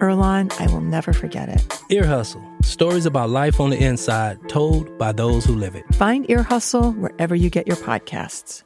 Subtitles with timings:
[0.00, 1.80] Earlonne, I will never forget it.
[1.90, 5.84] Ear Hustle stories about life on the inside told by those who live it.
[5.94, 8.62] Find Ear Hustle wherever you get your podcasts.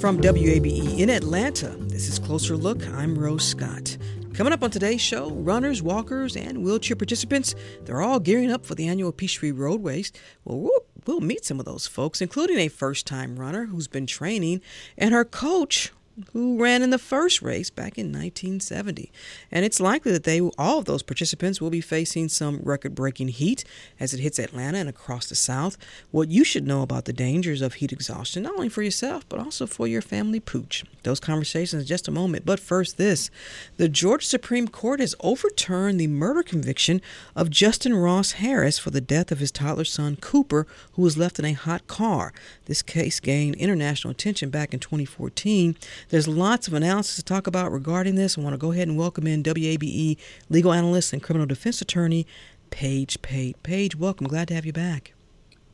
[0.00, 2.86] From WABE in Atlanta, this is Closer Look.
[2.88, 3.96] I'm Rose Scott.
[4.34, 8.74] Coming up on today's show, runners, walkers, and wheelchair participants, they're all gearing up for
[8.74, 10.10] the annual Peachtree Road Race.
[10.44, 14.08] Well, we'll, we'll meet some of those folks, including a first time runner who's been
[14.08, 14.60] training
[14.98, 15.92] and her coach
[16.32, 19.10] who ran in the first race back in 1970.
[19.50, 23.64] And it's likely that they all of those participants will be facing some record-breaking heat
[23.98, 25.76] as it hits Atlanta and across the South.
[26.10, 29.40] What you should know about the dangers of heat exhaustion, not only for yourself but
[29.40, 30.84] also for your family pooch.
[31.02, 32.46] Those conversations in just a moment.
[32.46, 33.30] But first, this:
[33.76, 37.00] the Georgia Supreme Court has overturned the murder conviction
[37.34, 41.38] of Justin Ross Harris for the death of his toddler son Cooper, who was left
[41.38, 42.32] in a hot car.
[42.66, 45.76] This case gained international attention back in 2014.
[46.10, 48.36] There's lots of analysis to talk about regarding this.
[48.36, 52.26] I want to go ahead and welcome in WABE legal analyst and criminal defense attorney
[52.70, 53.62] Paige Pate.
[53.62, 54.26] Paige, welcome.
[54.26, 55.14] Glad to have you back.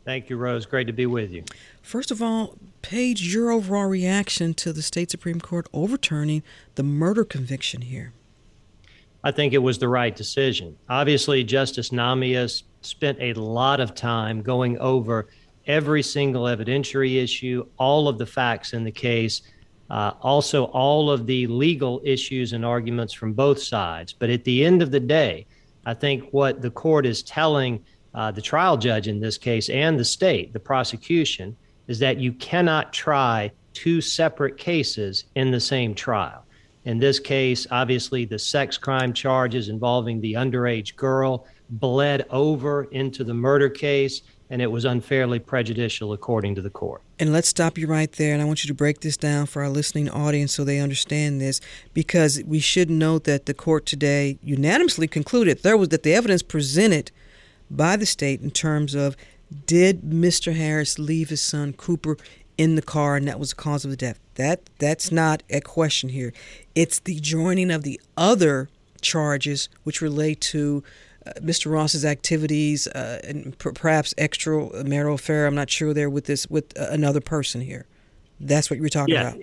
[0.05, 0.67] Thank you, Rose.
[0.67, 1.45] Great to be with you.
[1.83, 6.43] First of all, Paige, your overall reaction to the state Supreme Court overturning
[6.77, 8.13] the murder conviction here?
[9.23, 10.77] I think it was the right decision.
[10.89, 15.29] Obviously, Justice Nahmias spent a lot of time going over
[15.67, 19.43] every single evidentiary issue, all of the facts in the case,
[19.91, 24.13] uh, also all of the legal issues and arguments from both sides.
[24.13, 25.47] But at the end of the day,
[25.85, 27.85] I think what the court is telling
[28.15, 31.57] uh, the trial judge in this case and the state, the prosecution,
[31.89, 36.45] is that you cannot try two separate cases in the same trial.
[36.85, 43.23] In this case, obviously, the sex crime charges involving the underage girl bled over into
[43.23, 47.01] the murder case and it was unfairly prejudicial according to the court.
[47.21, 48.35] And let's stop you right there.
[48.35, 51.41] And I want you to break this down for our listening audience so they understand
[51.41, 51.61] this,
[51.95, 56.43] because we should note that the court today unanimously concluded there was that the evidence
[56.43, 57.13] presented
[57.71, 59.17] by the state in terms of
[59.67, 60.55] did Mr.
[60.55, 62.17] Harris leave his son Cooper
[62.59, 64.19] in the car and that was the cause of the death.
[64.35, 66.33] That that's not a question here.
[66.75, 68.69] It's the joining of the other
[69.01, 70.83] charges which relate to
[71.27, 71.71] uh, Mr.
[71.71, 75.47] Ross's activities uh, and p- perhaps extramarital affair.
[75.47, 77.87] I'm not sure there with this with uh, another person here.
[78.41, 79.31] That's what you were talking yeah.
[79.33, 79.41] about.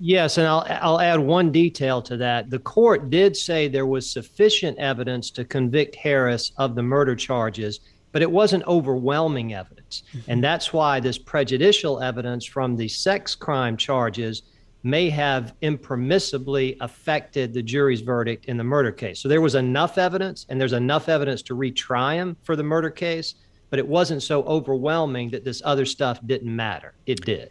[0.00, 2.50] Yes, and I'll I'll add one detail to that.
[2.50, 7.80] The court did say there was sufficient evidence to convict Harris of the murder charges,
[8.12, 10.04] but it wasn't overwhelming evidence.
[10.12, 10.30] Mm-hmm.
[10.30, 14.42] And that's why this prejudicial evidence from the sex crime charges
[14.82, 19.20] may have impermissibly affected the jury's verdict in the murder case.
[19.20, 22.90] So there was enough evidence, and there's enough evidence to retry him for the murder
[22.90, 23.34] case,
[23.70, 26.94] but it wasn't so overwhelming that this other stuff didn't matter.
[27.06, 27.50] It did.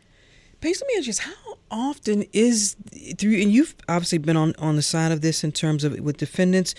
[0.59, 2.75] Based on me, just how often is
[3.17, 6.17] through, and you've obviously been on on the side of this in terms of with
[6.17, 6.73] defendants.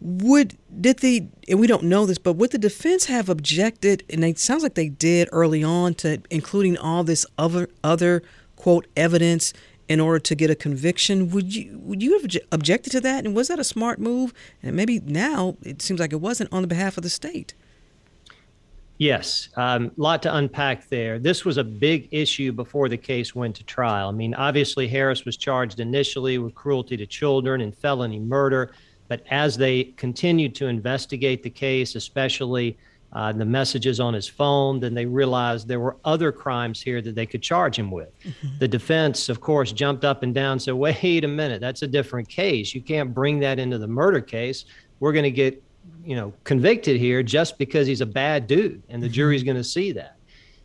[0.00, 4.04] Would did the and we don't know this, but would the defense have objected?
[4.08, 8.22] And it sounds like they did early on to including all this other other
[8.56, 9.52] quote evidence
[9.88, 11.30] in order to get a conviction.
[11.30, 13.24] Would you would you have objected to that?
[13.24, 14.32] And was that a smart move?
[14.62, 17.54] And maybe now it seems like it wasn't on the behalf of the state.
[18.98, 21.18] Yes, a um, lot to unpack there.
[21.18, 24.08] This was a big issue before the case went to trial.
[24.08, 28.72] I mean, obviously, Harris was charged initially with cruelty to children and felony murder,
[29.08, 32.78] but as they continued to investigate the case, especially
[33.14, 34.80] uh, the messages on his phone.
[34.80, 38.10] Then they realized there were other crimes here that they could charge him with.
[38.22, 38.58] Mm-hmm.
[38.58, 41.86] The defense, of course, jumped up and down and said, wait a minute, that's a
[41.86, 42.74] different case.
[42.74, 44.64] You can't bring that into the murder case.
[45.00, 45.62] We're going to get
[46.04, 49.14] you know convicted here just because he's a bad dude and the mm-hmm.
[49.14, 50.16] jury's going to see that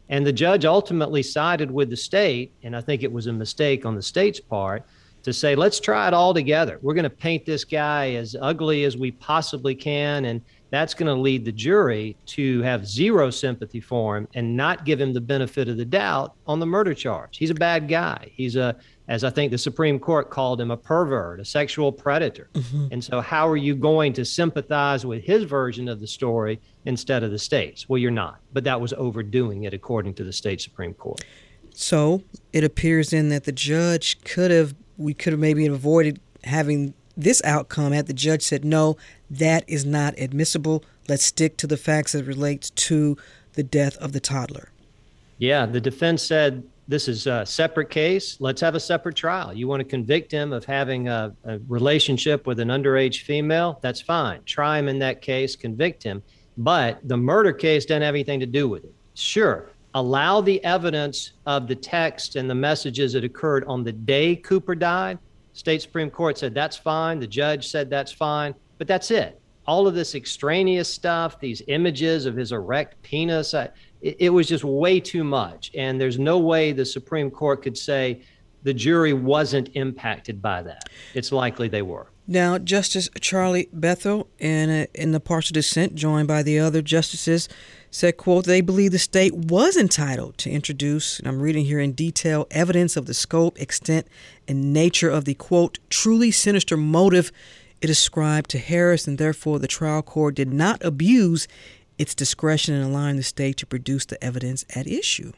[0.09, 3.85] and the judge ultimately sided with the state and i think it was a mistake
[3.85, 4.85] on the state's part
[5.23, 6.79] to say, let's try it all together.
[6.81, 10.25] We're going to paint this guy as ugly as we possibly can.
[10.25, 14.85] And that's going to lead the jury to have zero sympathy for him and not
[14.85, 17.37] give him the benefit of the doubt on the murder charge.
[17.37, 18.31] He's a bad guy.
[18.33, 18.75] He's a,
[19.07, 22.49] as I think the Supreme Court called him, a pervert, a sexual predator.
[22.53, 22.87] Mm-hmm.
[22.91, 27.23] And so, how are you going to sympathize with his version of the story instead
[27.23, 27.89] of the state's?
[27.89, 28.39] Well, you're not.
[28.53, 31.21] But that was overdoing it, according to the state Supreme Court.
[31.73, 32.23] So,
[32.53, 37.41] it appears then that the judge could have, we could have maybe avoided having this
[37.43, 38.97] outcome had the judge said, no,
[39.29, 40.83] that is not admissible.
[41.07, 43.17] Let's stick to the facts that relates to
[43.53, 44.69] the death of the toddler.
[45.37, 48.37] Yeah, the defense said this is a separate case.
[48.39, 49.53] Let's have a separate trial.
[49.53, 53.79] You want to convict him of having a, a, relationship with an underage female?
[53.81, 54.41] That's fine.
[54.45, 56.23] Try him in that case, convict him.
[56.57, 58.93] But the murder case doesn't have anything to do with it.
[59.13, 64.35] Sure, allow the evidence of the text and the messages that occurred on the day
[64.35, 65.19] Cooper died.
[65.59, 67.19] State Supreme Court said that's fine.
[67.19, 68.55] The judge said that's fine.
[68.77, 69.41] But that's it.
[69.67, 74.63] All of this extraneous stuff, these images of his erect penis, it, it was just
[74.63, 75.69] way too much.
[75.75, 78.21] And there's no way the Supreme Court could say
[78.63, 80.83] the jury wasn't impacted by that.
[81.13, 82.07] It's likely they were.
[82.25, 87.49] Now, Justice Charlie Bethel, in, a, in the partial dissent, joined by the other justices,
[87.91, 91.93] said, quote, they believe the state was entitled to introduce, and I'm reading here in
[91.93, 94.07] detail, evidence of the scope, extent,
[94.47, 97.31] and nature of the, quote, truly sinister motive
[97.81, 101.47] it ascribed to Harris, and therefore the trial court did not abuse
[101.97, 105.31] its discretion in allowing the state to produce the evidence at issue.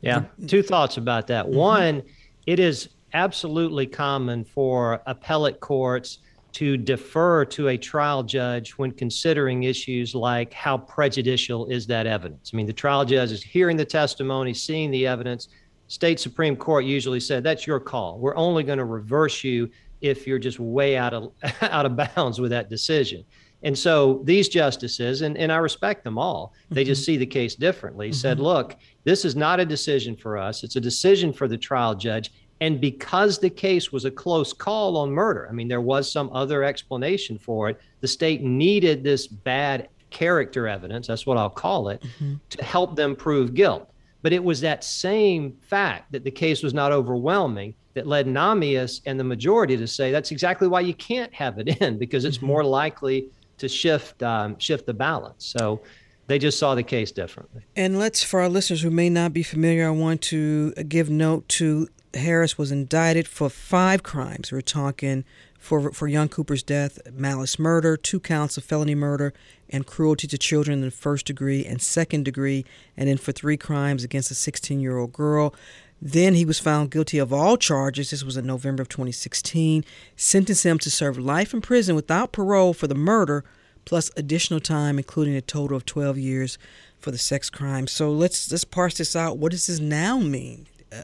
[0.00, 1.46] Yeah, two thoughts about that.
[1.46, 1.56] Mm-hmm.
[1.56, 2.02] One,
[2.46, 6.18] it is absolutely common for appellate courts
[6.52, 12.50] to defer to a trial judge when considering issues like how prejudicial is that evidence.
[12.52, 15.48] I mean, the trial judge is hearing the testimony, seeing the evidence.
[15.88, 18.18] State Supreme Court usually said, that's your call.
[18.18, 19.70] We're only going to reverse you
[20.00, 21.32] if you're just way out of
[21.62, 23.24] out of bounds with that decision.
[23.62, 27.06] And so these justices, and, and I respect them all, they just mm-hmm.
[27.06, 28.14] see the case differently, mm-hmm.
[28.14, 30.64] said, look, this is not a decision for us.
[30.64, 32.32] It's a decision for the trial judge.
[32.60, 36.30] And because the case was a close call on murder, I mean, there was some
[36.32, 37.80] other explanation for it.
[38.00, 42.34] The state needed this bad character evidence, that's what I'll call it, mm-hmm.
[42.50, 43.90] to help them prove guilt.
[44.22, 49.00] But it was that same fact that the case was not overwhelming that led Nahmias
[49.06, 52.38] and the majority to say that's exactly why you can't have it in because it's
[52.38, 52.46] mm-hmm.
[52.46, 53.28] more likely
[53.58, 55.46] to shift um, shift the balance.
[55.46, 55.80] So
[56.26, 57.62] they just saw the case differently.
[57.74, 61.48] And let's, for our listeners who may not be familiar, I want to give note
[61.48, 64.50] to Harris was indicted for five crimes.
[64.50, 65.24] We're talking
[65.58, 69.32] for for young Cooper's death, malice murder, two counts of felony murder,
[69.68, 72.64] and cruelty to children in the first degree and second degree,
[72.96, 75.54] and then for three crimes against a 16 year old girl.
[76.02, 78.10] Then he was found guilty of all charges.
[78.10, 79.84] This was in November of 2016.
[80.16, 83.44] Sentenced him to serve life in prison without parole for the murder,
[83.84, 86.58] plus additional time, including a total of 12 years
[86.98, 87.86] for the sex crime.
[87.86, 89.36] So let's let's parse this out.
[89.36, 90.66] What does this now mean?
[90.90, 91.02] Uh,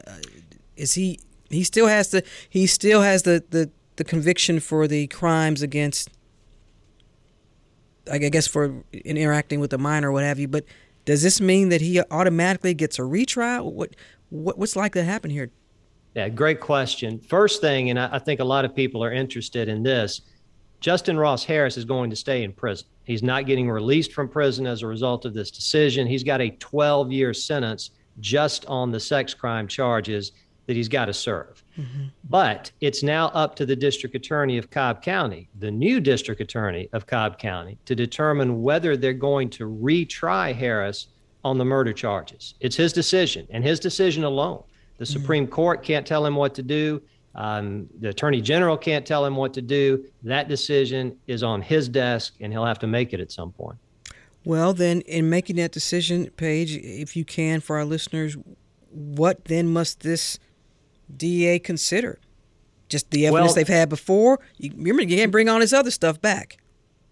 [0.77, 1.19] is he
[1.49, 6.09] he still has the he still has the, the the conviction for the crimes against
[8.09, 10.63] I guess for interacting with a minor or what have you, but
[11.03, 13.73] does this mean that he automatically gets a retrial?
[13.73, 13.95] What
[14.29, 15.51] what, what's likely to happen here?
[16.15, 17.19] Yeah, great question.
[17.19, 20.21] First thing, and I, I think a lot of people are interested in this
[20.79, 22.87] Justin Ross Harris is going to stay in prison.
[23.03, 26.07] He's not getting released from prison as a result of this decision.
[26.07, 30.33] He's got a 12 year sentence just on the sex crime charges
[30.67, 31.63] that he's got to serve.
[31.77, 32.05] Mm-hmm.
[32.29, 36.89] But it's now up to the district attorney of Cobb County, the new district attorney
[36.93, 41.07] of Cobb County, to determine whether they're going to retry Harris
[41.43, 42.55] on the murder charges.
[42.59, 44.63] It's his decision and his decision alone.
[44.97, 45.13] The mm-hmm.
[45.13, 47.01] Supreme Court can't tell him what to do.
[47.35, 50.05] Um, the attorney general can't tell him what to do.
[50.23, 53.77] That decision is on his desk, and he'll have to make it at some point.
[54.43, 58.35] Well, then, in making that decision, Paige, if you can, for our listeners,
[58.89, 60.39] what then must this
[61.15, 62.19] DA consider?
[62.89, 64.39] Just the evidence well, they've had before.
[64.57, 66.57] You, remember, you can't bring all this other stuff back.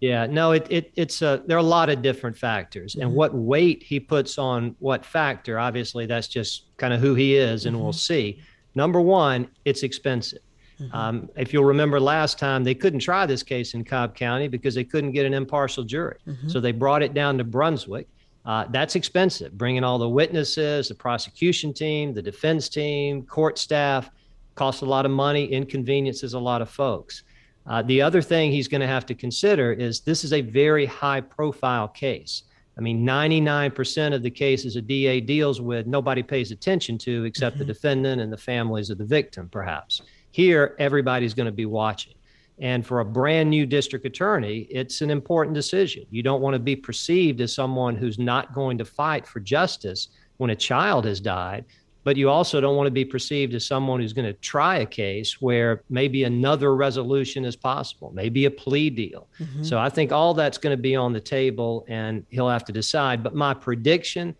[0.00, 3.02] Yeah, no, it, it it's a there are a lot of different factors, mm-hmm.
[3.02, 5.58] and what weight he puts on what factor.
[5.58, 7.84] Obviously, that's just kind of who he is, and mm-hmm.
[7.84, 8.42] we'll see.
[8.74, 10.40] Number one, it's expensive.
[10.78, 10.94] Mm-hmm.
[10.94, 14.74] Um, if you'll remember last time, they couldn't try this case in Cobb County because
[14.74, 16.48] they couldn't get an impartial jury, mm-hmm.
[16.48, 18.06] so they brought it down to Brunswick.
[18.46, 19.58] Uh, that's expensive.
[19.58, 24.08] Bringing all the witnesses, the prosecution team, the defense team, court staff,
[24.54, 27.24] costs a lot of money, inconveniences a lot of folks.
[27.66, 30.86] Uh, the other thing he's going to have to consider is this is a very
[30.86, 32.44] high profile case.
[32.78, 37.56] I mean, 99% of the cases a DA deals with, nobody pays attention to except
[37.56, 37.66] mm-hmm.
[37.66, 40.02] the defendant and the families of the victim, perhaps.
[40.30, 42.14] Here, everybody's going to be watching.
[42.58, 46.06] And for a brand new district attorney, it's an important decision.
[46.10, 50.08] You don't want to be perceived as someone who's not going to fight for justice
[50.38, 51.66] when a child has died,
[52.04, 54.86] but you also don't want to be perceived as someone who's going to try a
[54.86, 59.28] case where maybe another resolution is possible, maybe a plea deal.
[59.38, 59.62] Mm-hmm.
[59.62, 62.72] So I think all that's going to be on the table and he'll have to
[62.72, 63.22] decide.
[63.22, 64.34] But my prediction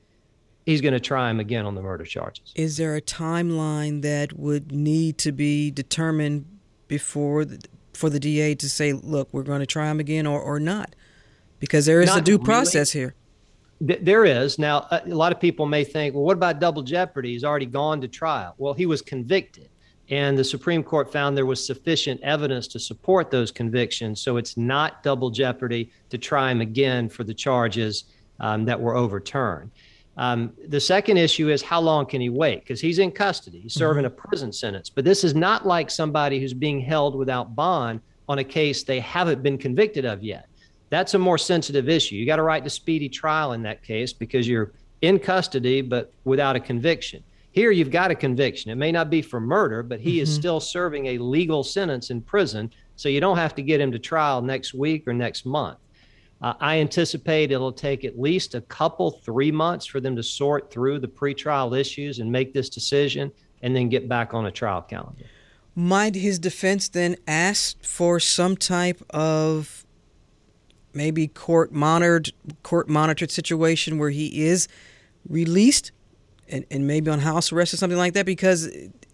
[0.66, 2.52] he's going to try him again on the murder charges.
[2.56, 6.44] Is there a timeline that would need to be determined
[6.88, 7.64] before the,
[7.96, 10.94] for the DA to say, look, we're going to try him again or, or not?
[11.58, 13.14] Because there is not a due process here.
[13.80, 14.58] there is.
[14.58, 17.32] Now, a lot of people may think, well, what about double jeopardy?
[17.32, 18.54] He's already gone to trial.
[18.58, 19.70] Well, he was convicted,
[20.10, 24.20] and the Supreme Court found there was sufficient evidence to support those convictions.
[24.20, 28.04] So it's not double jeopardy to try him again for the charges
[28.38, 29.70] um, that were overturned.
[30.16, 32.60] Um, the second issue is how long can he wait?
[32.60, 34.18] Because he's in custody, he's serving mm-hmm.
[34.18, 34.88] a prison sentence.
[34.88, 39.00] But this is not like somebody who's being held without bond on a case they
[39.00, 40.48] haven't been convicted of yet.
[40.88, 42.14] That's a more sensitive issue.
[42.14, 46.12] You got a right to speedy trial in that case because you're in custody but
[46.24, 47.22] without a conviction.
[47.50, 48.70] Here, you've got a conviction.
[48.70, 50.22] It may not be for murder, but he mm-hmm.
[50.22, 52.70] is still serving a legal sentence in prison.
[52.96, 55.78] So you don't have to get him to trial next week or next month.
[56.42, 60.70] Uh, I anticipate it'll take at least a couple, three months for them to sort
[60.70, 64.82] through the pretrial issues and make this decision and then get back on a trial
[64.82, 65.24] calendar.
[65.74, 69.86] Might his defense then ask for some type of
[70.92, 74.66] maybe court monitored court monitored situation where he is
[75.28, 75.92] released
[76.48, 78.68] and, and maybe on house arrest or something like that because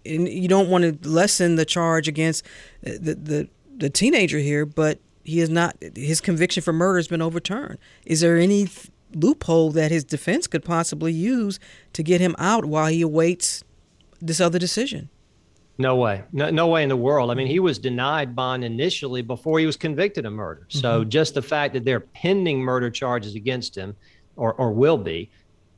[0.05, 2.45] you don't want to lessen the charge against
[2.81, 7.21] the, the, the teenager here, but he is not his conviction for murder has been
[7.21, 7.77] overturned.
[8.05, 8.67] Is there any
[9.15, 11.59] loophole that his defense could possibly use
[11.93, 13.63] to get him out while he awaits
[14.21, 15.09] this other decision?
[15.77, 16.23] No way.
[16.31, 17.31] No, no way in the world.
[17.31, 20.67] I mean, he was denied bond initially before he was convicted of murder.
[20.69, 21.09] So mm-hmm.
[21.09, 23.95] just the fact that there are pending murder charges against him
[24.35, 25.31] or, or will be,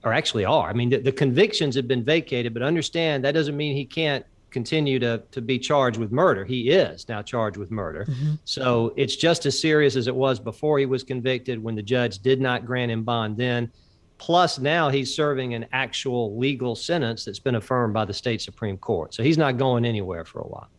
[0.03, 0.69] or actually are.
[0.69, 4.25] I mean, the, the convictions have been vacated, but understand that doesn't mean he can't
[4.55, 6.45] continue to, to be charged with murder.
[6.45, 8.05] He is now charged with murder.
[8.05, 8.35] Mm-hmm.
[8.45, 12.19] So it's just as serious as it was before he was convicted when the judge
[12.19, 13.69] did not grant him bond then.
[14.17, 18.77] Plus, now he's serving an actual legal sentence that's been affirmed by the state Supreme
[18.77, 19.13] Court.
[19.13, 20.69] So he's not going anywhere for a while.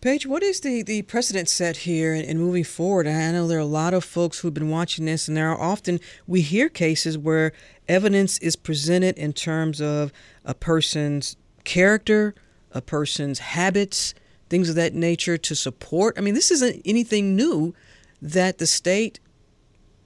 [0.00, 3.08] Paige, what is the, the precedent set here and moving forward?
[3.08, 5.60] I know there are a lot of folks who've been watching this, and there are
[5.60, 7.52] often, we hear cases where
[7.88, 10.12] evidence is presented in terms of
[10.44, 12.34] a person's character,
[12.74, 14.14] a person's habits,
[14.48, 16.16] things of that nature to support.
[16.18, 17.74] I mean, this isn't anything new
[18.20, 19.18] that the state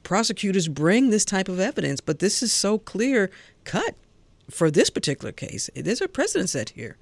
[0.02, 3.30] prosecutors bring this type of evidence, but this is so clear
[3.64, 3.96] cut
[4.49, 5.68] for this particular case.
[5.75, 6.96] There's a precedent set here.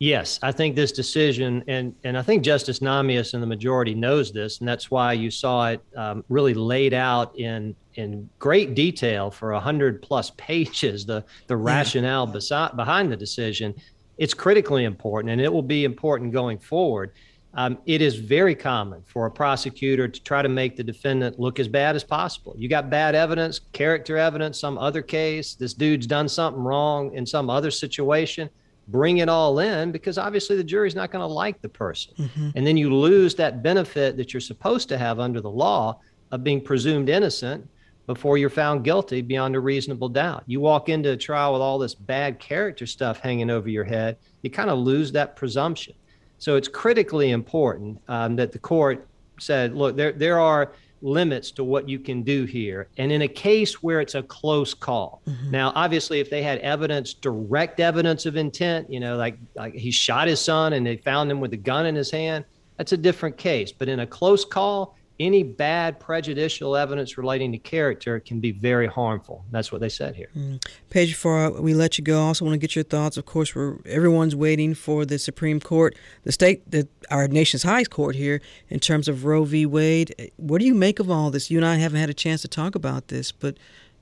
[0.00, 4.30] Yes, I think this decision, and, and I think Justice Nahmias and the majority knows
[4.30, 9.28] this, and that's why you saw it um, really laid out in in great detail
[9.28, 11.04] for a hundred plus pages.
[11.04, 12.68] The the rationale yeah.
[12.76, 13.74] behind the decision
[14.18, 17.12] it's critically important and it will be important going forward.
[17.54, 21.58] Um, it is very common for a prosecutor to try to make the defendant look
[21.58, 22.54] as bad as possible.
[22.58, 27.24] You got bad evidence, character evidence, some other case, this dude's done something wrong in
[27.24, 28.50] some other situation.
[28.88, 32.14] Bring it all in because obviously the jury's not going to like the person.
[32.18, 32.50] Mm-hmm.
[32.54, 36.44] And then you lose that benefit that you're supposed to have under the law of
[36.44, 37.68] being presumed innocent
[38.08, 40.42] before you're found guilty beyond a reasonable doubt.
[40.46, 44.16] You walk into a trial with all this bad character stuff hanging over your head,
[44.40, 45.94] you kind of lose that presumption.
[46.38, 49.06] So it's critically important um, that the court
[49.38, 50.72] said, look, there, there are
[51.02, 52.88] limits to what you can do here.
[52.96, 55.50] And in a case where it's a close call, mm-hmm.
[55.50, 59.90] now, obviously, if they had evidence, direct evidence of intent, you know, like, like he
[59.90, 62.46] shot his son and they found him with a gun in his hand,
[62.78, 63.70] that's a different case.
[63.70, 68.86] But in a close call, any bad prejudicial evidence relating to character can be very
[68.86, 69.44] harmful.
[69.50, 70.30] That's what they said here.
[70.36, 70.64] Mm.
[70.90, 73.16] Paige, before we let you go, I also want to get your thoughts.
[73.16, 77.90] Of course, we're everyone's waiting for the Supreme Court, the state, the, our nation's highest
[77.90, 79.66] court here, in terms of Roe v.
[79.66, 80.32] Wade.
[80.36, 81.50] What do you make of all this?
[81.50, 83.56] You and I haven't had a chance to talk about this, but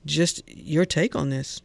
[0.05, 1.61] just your take on this.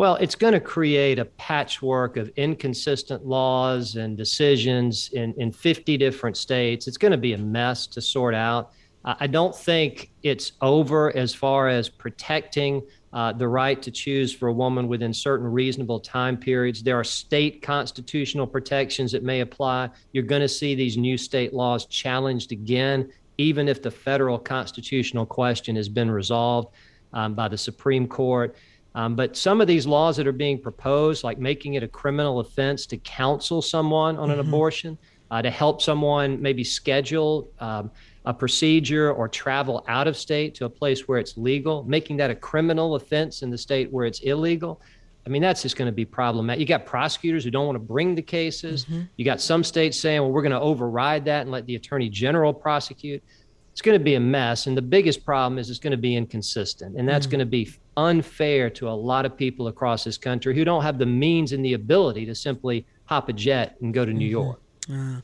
[0.00, 5.98] Well, it's going to create a patchwork of inconsistent laws and decisions in, in 50
[5.98, 6.88] different states.
[6.88, 8.72] It's going to be a mess to sort out.
[9.04, 12.80] I don't think it's over as far as protecting
[13.12, 16.82] uh, the right to choose for a woman within certain reasonable time periods.
[16.82, 19.90] There are state constitutional protections that may apply.
[20.12, 25.26] You're going to see these new state laws challenged again, even if the federal constitutional
[25.26, 26.68] question has been resolved
[27.12, 28.56] um, by the Supreme Court
[28.94, 32.40] Um, but some of these laws that are being proposed, like making it a criminal
[32.40, 34.48] offense to counsel someone on an mm-hmm.
[34.48, 34.98] abortion,
[35.30, 37.90] uh, to help someone maybe schedule um,
[38.24, 42.30] a procedure or travel out of state to a place where it's legal, making that
[42.30, 44.80] a criminal offense in the state where it's illegal.
[45.26, 46.60] I mean, that's just going to be problematic.
[46.60, 48.84] You got prosecutors who don't want to bring the cases.
[48.86, 49.02] Mm-hmm.
[49.16, 52.08] You got some states saying, well, we're going to override that and let the attorney
[52.08, 53.22] general prosecute.
[53.72, 54.66] It's going to be a mess.
[54.66, 56.96] And the biggest problem is it's going to be inconsistent.
[56.96, 57.32] And that's mm-hmm.
[57.32, 60.98] going to be unfair to a lot of people across this country who don't have
[60.98, 64.30] the means and the ability to simply hop a jet and go to New mm-hmm.
[64.30, 64.60] York.
[64.90, 65.20] Uh,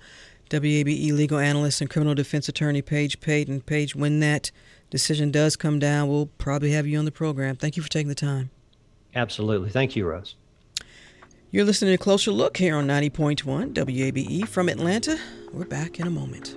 [0.50, 3.62] WABE legal analyst and criminal defense attorney Paige Payton.
[3.62, 4.50] Paige, when that
[4.90, 7.56] decision does come down, we'll probably have you on the program.
[7.56, 8.50] Thank you for taking the time.
[9.14, 9.70] Absolutely.
[9.70, 10.36] Thank you, Rose.
[11.50, 15.18] You're listening to Closer Look here on 90.1 WABE from Atlanta.
[15.52, 16.56] We're back in a moment.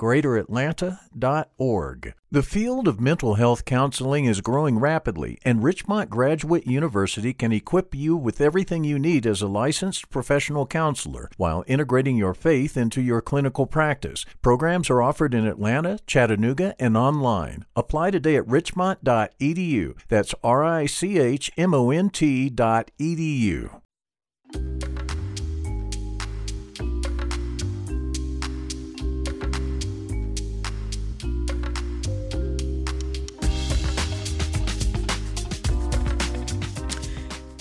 [0.00, 2.14] greateratlanta.org.
[2.32, 7.94] The field of mental health counseling is growing rapidly, and Richmont Graduate University can equip
[7.94, 13.02] you with everything you need as a licensed professional counselor while integrating your faith into
[13.02, 14.24] your clinical practice.
[14.40, 17.66] Programs are offered in Atlanta, Chattanooga, and online.
[17.76, 19.98] Apply today at richmont.edu.
[20.08, 23.80] That's R I C H M O N T.edu.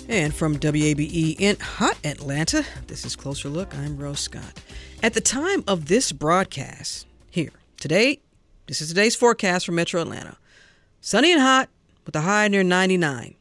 [0.09, 3.75] And from WABE in hot Atlanta, this is Closer Look.
[3.75, 4.59] I'm Rose Scott.
[5.03, 8.19] At the time of this broadcast, here, today,
[8.65, 10.35] this is today's forecast for Metro Atlanta.
[10.99, 11.69] Sunny and hot
[12.07, 13.35] with a high near 99.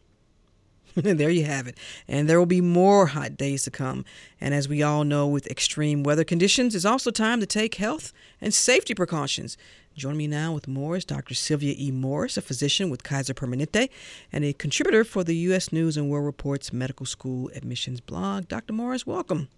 [0.94, 1.78] there you have it.
[2.06, 4.04] And there will be more hot days to come.
[4.38, 8.12] And as we all know, with extreme weather conditions, it's also time to take health
[8.42, 9.56] and safety precautions.
[9.98, 11.34] Join me now with more is Dr.
[11.34, 11.90] Sylvia E.
[11.90, 13.90] Morris, a physician with Kaiser Permanente
[14.32, 15.72] and a contributor for the U.S.
[15.72, 18.46] News and World Report's medical school admissions blog.
[18.46, 18.74] Dr.
[18.74, 19.48] Morris, welcome.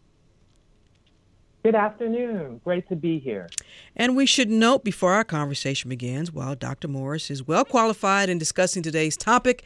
[1.62, 2.62] Good afternoon.
[2.64, 3.50] Great to be here.
[3.94, 6.88] And we should note before our conversation begins, while Dr.
[6.88, 9.62] Morris is well qualified in discussing today's topic,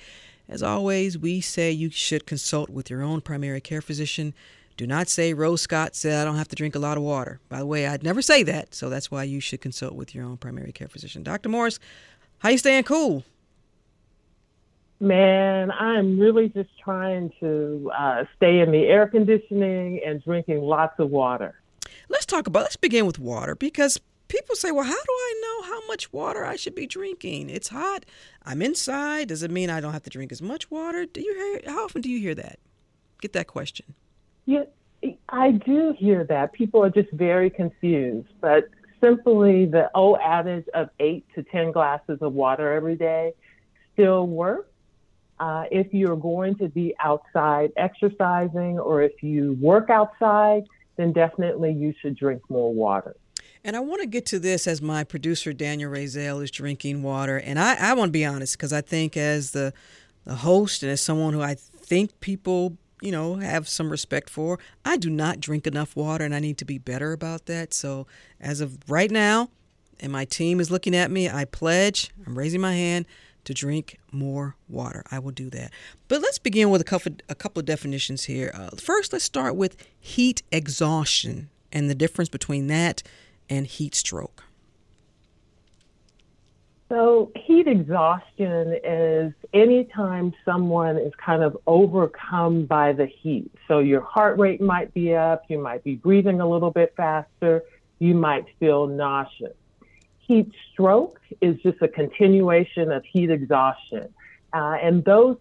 [0.49, 4.35] as always, we say you should consult with your own primary care physician
[4.77, 7.41] do not say Rose Scott said I don't have to drink a lot of water.
[7.49, 10.25] By the way, I'd never say that, so that's why you should consult with your
[10.25, 11.23] own primary care physician.
[11.23, 11.49] Dr.
[11.49, 11.79] Morris,
[12.39, 13.25] how you staying cool?
[15.01, 20.99] Man, I'm really just trying to uh, stay in the air conditioning and drinking lots
[20.99, 21.61] of water.
[22.09, 22.63] Let's talk about.
[22.63, 26.45] Let's begin with water because people say, "Well, how do I know how much water
[26.45, 27.51] I should be drinking?
[27.51, 28.05] It's hot.
[28.45, 29.29] I'm inside.
[29.29, 31.73] Does it mean I don't have to drink as much water?" Do you hear?
[31.73, 32.59] How often do you hear that?
[33.21, 33.95] Get that question.
[34.47, 34.65] Yeah,
[35.29, 36.53] I do hear that.
[36.53, 38.69] People are just very confused, but
[39.01, 43.35] simply the old adage of eight to 10 glasses of water every day
[43.93, 44.69] still works.
[45.41, 50.63] Uh, if you're going to be outside exercising or if you work outside,
[50.97, 53.17] then definitely you should drink more water.
[53.65, 57.39] And I want to get to this as my producer Daniel Razel is drinking water,
[57.39, 59.73] and I, I want to be honest because I think as the
[60.25, 64.59] the host and as someone who I think people you know, have some respect for.
[64.85, 67.75] I do not drink enough water and I need to be better about that.
[67.75, 68.07] So,
[68.41, 69.51] as of right now,
[70.01, 73.05] and my team is looking at me, I pledge, I'm raising my hand
[73.45, 75.05] to drink more water.
[75.11, 75.71] I will do that.
[76.09, 78.51] But let's begin with a couple a couple of definitions here.
[78.55, 83.03] Uh, first, let's start with heat exhaustion and the difference between that
[83.51, 84.45] and heat stroke.
[86.91, 93.51] So, heat exhaustion is anytime someone is kind of overcome by the heat.
[93.67, 97.63] So, your heart rate might be up, you might be breathing a little bit faster,
[97.99, 99.55] you might feel nauseous.
[100.19, 104.13] Heat stroke is just a continuation of heat exhaustion.
[104.53, 105.37] Uh, and those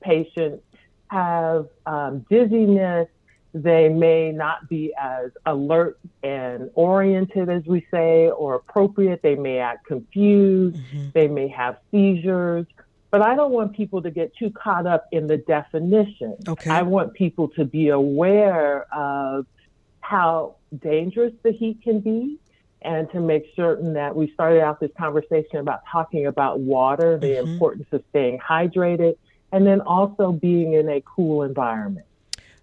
[0.00, 0.62] patients
[1.08, 3.08] have um, dizziness.
[3.54, 9.22] They may not be as alert and oriented as we say, or appropriate.
[9.22, 10.76] They may act confused.
[10.76, 11.08] Mm-hmm.
[11.14, 12.66] They may have seizures.
[13.10, 16.36] But I don't want people to get too caught up in the definition.
[16.46, 16.70] Okay.
[16.70, 19.46] I want people to be aware of
[20.00, 22.38] how dangerous the heat can be
[22.82, 27.28] and to make certain that we started out this conversation about talking about water, the
[27.28, 27.52] mm-hmm.
[27.52, 29.16] importance of staying hydrated,
[29.52, 32.06] and then also being in a cool environment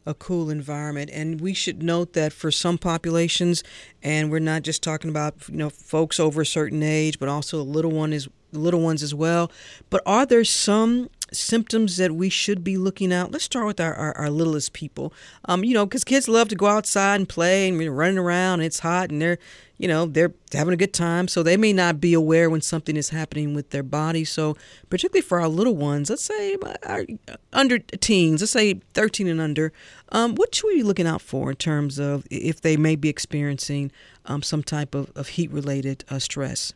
[0.06, 1.10] a cool environment.
[1.13, 3.63] And we should note that for some populations,
[4.04, 7.62] and we're not just talking about you know folks over a certain age, but also
[7.63, 9.52] little one is little ones as well.
[9.89, 13.32] But are there some symptoms that we should be looking out?
[13.32, 15.14] Let's start with our, our, our littlest people.
[15.46, 18.64] Um, you know, because kids love to go outside and play and running around and
[18.64, 19.38] it's hot and they're,
[19.78, 21.28] you know, they're having a good time.
[21.28, 24.24] So they may not be aware when something is happening with their body.
[24.24, 24.56] So
[24.90, 27.06] particularly for our little ones, let's say our
[27.52, 29.74] under teens, let's say 13 and under,
[30.10, 33.10] um, what should we be looking out for in terms of if they may be
[33.10, 33.92] experiencing
[34.26, 36.74] um, some type of, of heat related uh, stress?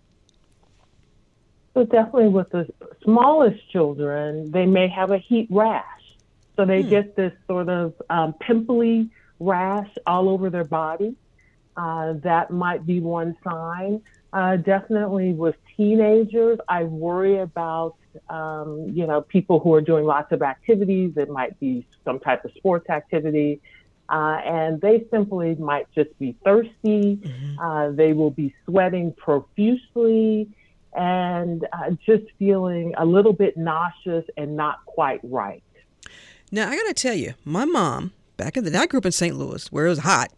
[1.73, 2.67] So definitely with the
[3.03, 5.85] smallest children, they may have a heat rash.
[6.55, 6.89] So they hmm.
[6.89, 11.15] get this sort of um, pimply rash all over their body.
[11.77, 14.01] Uh, that might be one sign.
[14.33, 17.95] Uh, definitely with teenagers, I worry about,
[18.29, 21.13] um, you know, people who are doing lots of activities.
[21.15, 23.61] It might be some type of sports activity.
[24.09, 27.15] Uh, and they simply might just be thirsty.
[27.15, 27.59] Mm-hmm.
[27.59, 30.49] Uh, they will be sweating profusely
[30.95, 35.63] and uh, just feeling a little bit nauseous and not quite right.
[36.51, 39.05] Now, I got to tell you, my mom, back in the day, I grew up
[39.05, 39.35] in St.
[39.35, 40.31] Louis where it was hot.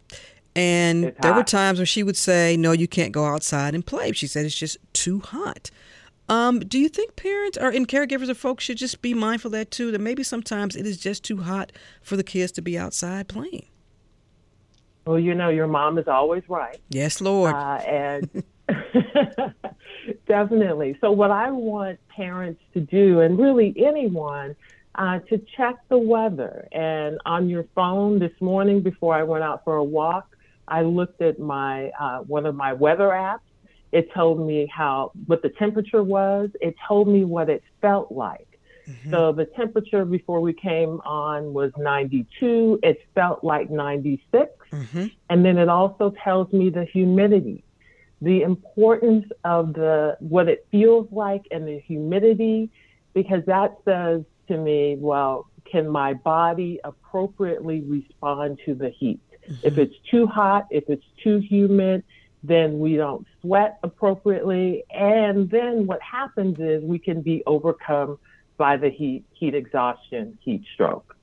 [0.54, 1.38] And it's there hot.
[1.38, 4.12] were times when she would say, No, you can't go outside and play.
[4.12, 5.70] She said it's just too hot.
[6.28, 9.52] Um, do you think parents or and caregivers or folks should just be mindful of
[9.52, 9.90] that too?
[9.90, 13.66] That maybe sometimes it is just too hot for the kids to be outside playing.
[15.06, 16.78] Well, you know, your mom is always right.
[16.90, 17.54] Yes, Lord.
[17.54, 18.44] Uh, and
[20.26, 20.96] Definitely.
[21.00, 24.56] So, what I want parents to do, and really anyone,
[24.94, 26.68] uh, to check the weather.
[26.72, 30.36] And on your phone this morning, before I went out for a walk,
[30.68, 33.40] I looked at my uh, one of my weather apps.
[33.90, 36.50] It told me how what the temperature was.
[36.60, 38.48] It told me what it felt like.
[38.88, 39.10] Mm-hmm.
[39.10, 42.80] So the temperature before we came on was 92.
[42.82, 44.50] It felt like 96.
[44.72, 45.06] Mm-hmm.
[45.30, 47.64] And then it also tells me the humidity
[48.22, 52.70] the importance of the what it feels like and the humidity
[53.14, 59.20] because that says to me well can my body appropriately respond to the heat?
[59.42, 59.66] Mm-hmm.
[59.66, 62.04] if it's too hot if it's too humid
[62.42, 64.82] then we don't sweat appropriately.
[64.90, 68.18] And then what happens is we can be overcome
[68.56, 71.16] by the heat heat exhaustion heat stroke.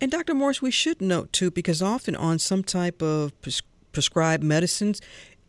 [0.00, 4.42] And dr morris we should note too because often on some type of pres- prescribed
[4.42, 5.00] medicines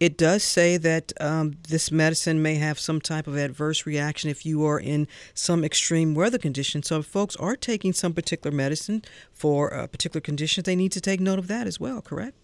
[0.02, 4.48] it does say that um, this medicine may have some type of adverse reaction if
[4.48, 6.82] you are in some extreme weather condition.
[6.82, 11.02] So, if folks are taking some particular medicine for a particular condition, they need to
[11.02, 12.36] take note of that as well, correct?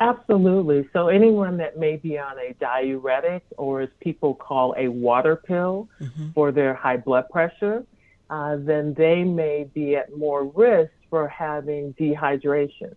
[0.00, 0.88] Absolutely.
[0.92, 5.88] So, anyone that may be on a diuretic or as people call a water pill
[6.00, 6.30] mm-hmm.
[6.34, 7.86] for their high blood pressure,
[8.28, 12.96] uh, then they may be at more risk for having dehydration.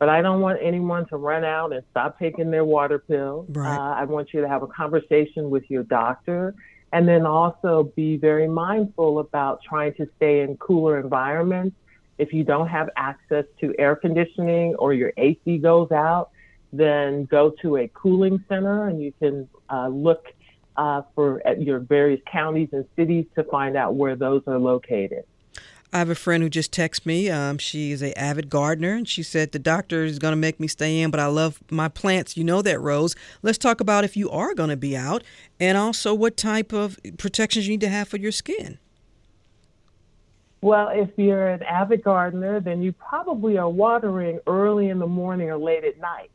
[0.00, 3.44] But I don't want anyone to run out and stop taking their water pill.
[3.50, 3.76] Right.
[3.76, 6.54] Uh, I want you to have a conversation with your doctor
[6.92, 11.76] and then also be very mindful about trying to stay in cooler environments.
[12.16, 16.30] If you don't have access to air conditioning or your AC goes out,
[16.72, 20.24] then go to a cooling center and you can uh, look
[20.78, 25.24] uh, for at your various counties and cities to find out where those are located.
[25.92, 27.28] I have a friend who just texted me.
[27.28, 30.60] Um, she is a avid gardener, and she said the doctor is going to make
[30.60, 32.36] me stay in, but I love my plants.
[32.36, 33.16] You know that, Rose.
[33.42, 35.24] Let's talk about if you are going to be out,
[35.58, 38.78] and also what type of protections you need to have for your skin.
[40.62, 45.50] Well, if you're an avid gardener, then you probably are watering early in the morning
[45.50, 46.30] or late at night.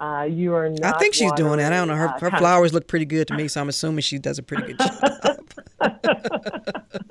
[0.00, 0.94] Uh, you are not.
[0.94, 1.72] I think she's doing that.
[1.72, 1.96] I don't know.
[1.96, 2.74] Her, uh, her flowers of...
[2.74, 5.44] look pretty good to me, so I'm assuming she does a pretty good job.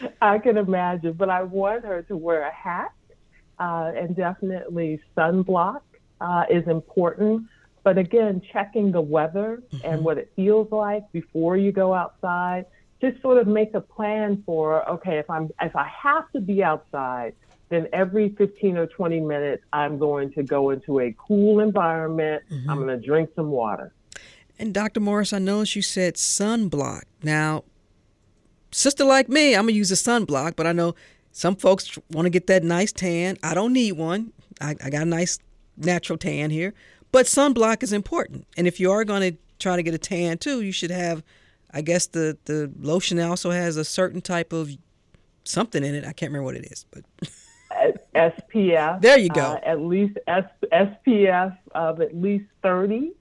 [0.22, 2.92] I can imagine, but I want her to wear a hat,
[3.58, 5.82] uh, and definitely sunblock
[6.20, 7.46] uh, is important.
[7.82, 9.86] But again, checking the weather mm-hmm.
[9.86, 12.66] and what it feels like before you go outside.
[13.00, 16.62] Just sort of make a plan for okay, if I'm if I have to be
[16.62, 17.34] outside,
[17.70, 22.42] then every 15 or 20 minutes, I'm going to go into a cool environment.
[22.50, 22.68] Mm-hmm.
[22.68, 23.94] I'm going to drink some water.
[24.58, 25.00] And Dr.
[25.00, 27.04] Morris, I noticed you said sunblock.
[27.22, 27.64] Now,
[28.70, 30.94] sister like me, I'm gonna use a sunblock, but I know
[31.32, 33.36] some folks want to get that nice tan.
[33.42, 34.32] I don't need one.
[34.60, 35.38] I, I got a nice
[35.76, 36.74] natural tan here,
[37.12, 38.46] but sunblock is important.
[38.56, 41.22] And if you are going to try to get a tan too, you should have.
[41.72, 44.70] I guess the the lotion also has a certain type of
[45.44, 46.04] something in it.
[46.04, 47.04] I can't remember what it is, but.
[48.14, 49.00] SPF.
[49.00, 49.40] There you go.
[49.40, 53.12] Uh, at least S- SPF of at least 30.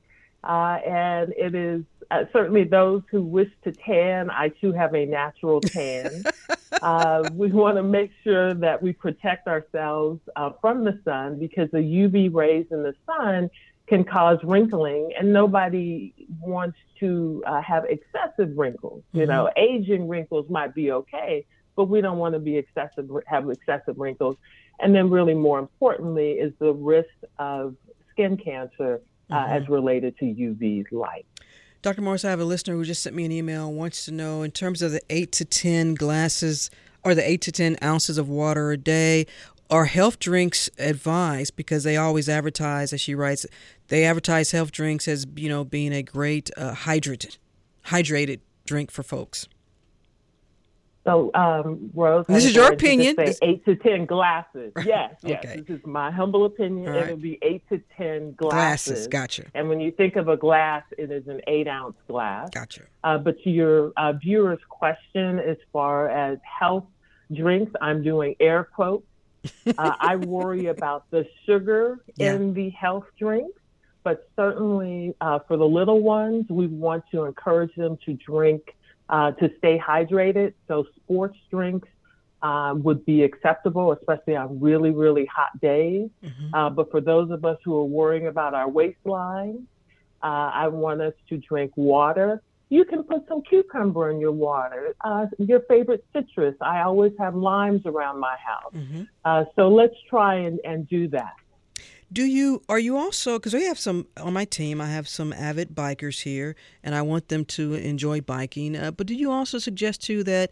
[0.43, 4.29] Uh, and it is uh, certainly those who wish to tan.
[4.29, 6.23] I too have a natural tan.
[6.81, 11.69] Uh, we want to make sure that we protect ourselves uh, from the sun because
[11.71, 13.49] the UV rays in the sun
[13.87, 19.03] can cause wrinkling, and nobody wants to uh, have excessive wrinkles.
[19.11, 19.31] You mm-hmm.
[19.31, 21.45] know, aging wrinkles might be okay,
[21.75, 24.37] but we don't want to be excessive, have excessive wrinkles.
[24.79, 27.75] And then, really, more importantly, is the risk of
[28.11, 29.53] skin cancer uh, mm-hmm.
[29.53, 31.25] as related to UV light.
[31.81, 32.01] Dr.
[32.01, 34.51] Morris, I have a listener who just sent me an email, wants to know in
[34.51, 36.69] terms of the eight to 10 glasses
[37.05, 39.25] or the eight to 10 ounces of water a day,
[39.69, 41.55] are health drinks advised?
[41.55, 43.45] Because they always advertise, as she writes,
[43.87, 47.37] they advertise health drinks as, you know, being a great uh, hydrated,
[47.85, 49.47] hydrated drink for folks.
[51.05, 53.15] So, um, Rose, this is your opinion.
[53.15, 54.73] To eight to ten glasses.
[54.85, 55.45] Yes, yes.
[55.45, 55.61] Okay.
[55.61, 56.91] This is my humble opinion.
[56.91, 57.07] Right.
[57.07, 59.07] It would be eight to ten glasses.
[59.07, 59.45] Glasses, gotcha.
[59.53, 62.49] And when you think of a glass, it is an eight ounce glass.
[62.51, 62.83] Gotcha.
[63.03, 66.85] Uh, but to your uh, viewer's question, as far as health
[67.33, 69.05] drinks, I'm doing air quotes.
[69.77, 72.33] uh, I worry about the sugar yeah.
[72.33, 73.59] in the health drinks,
[74.03, 78.75] but certainly uh, for the little ones, we want to encourage them to drink
[79.09, 80.53] uh, to stay hydrated.
[80.67, 81.87] So sports drinks
[82.41, 86.09] um, would be acceptable, especially on really, really hot days.
[86.23, 86.53] Mm-hmm.
[86.53, 89.67] Uh, but for those of us who are worrying about our waistline,
[90.23, 92.41] uh, I want us to drink water.
[92.69, 96.55] You can put some cucumber in your water, uh, your favorite citrus.
[96.61, 98.73] I always have limes around my house.
[98.75, 99.03] Mm-hmm.
[99.25, 101.33] Uh, so let's try and, and do that.
[102.11, 104.81] Do you are you also because we have some on my team?
[104.81, 108.75] I have some avid bikers here, and I want them to enjoy biking.
[108.75, 110.51] Uh, but do you also suggest too that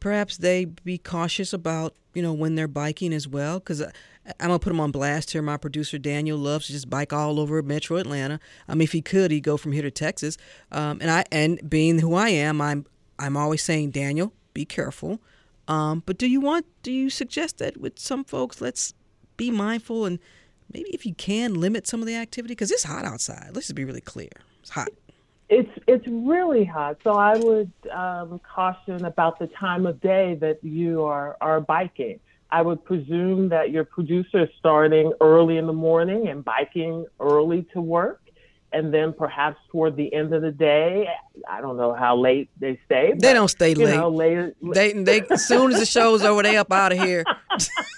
[0.00, 3.58] perhaps they be cautious about you know when they're biking as well?
[3.58, 3.92] Because I'm
[4.38, 5.42] gonna put them on blast here.
[5.42, 8.40] My producer Daniel loves to just bike all over Metro Atlanta.
[8.66, 10.38] I mean, if he could, he'd go from here to Texas.
[10.72, 12.86] Um, and I and being who I am, I'm
[13.18, 15.20] I'm always saying, Daniel, be careful.
[15.68, 16.64] Um, but do you want?
[16.82, 18.62] Do you suggest that with some folks?
[18.62, 18.94] Let's
[19.36, 20.18] be mindful and
[20.74, 23.50] maybe if you can limit some of the activity because it's hot outside.
[23.54, 24.30] Let's just be really clear.
[24.60, 24.88] It's hot.
[25.48, 26.98] It's it's really hot.
[27.04, 32.18] So I would um, caution about the time of day that you are are biking.
[32.50, 37.66] I would presume that your producer is starting early in the morning and biking early
[37.72, 38.20] to work.
[38.72, 41.06] And then perhaps toward the end of the day,
[41.48, 43.10] I don't know how late they stay.
[43.10, 43.94] But, they don't stay late.
[43.94, 47.24] Know, later, they, they, as soon as the show's over, they up out of here.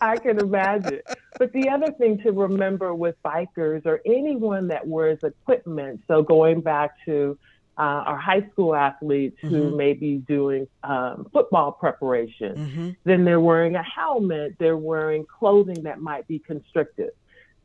[0.00, 1.00] I can imagine.
[1.38, 6.60] But the other thing to remember with bikers or anyone that wears equipment, so going
[6.60, 7.38] back to
[7.78, 9.54] uh, our high school athletes mm-hmm.
[9.54, 12.90] who may be doing um, football preparation, mm-hmm.
[13.04, 17.10] then they're wearing a helmet, they're wearing clothing that might be constrictive.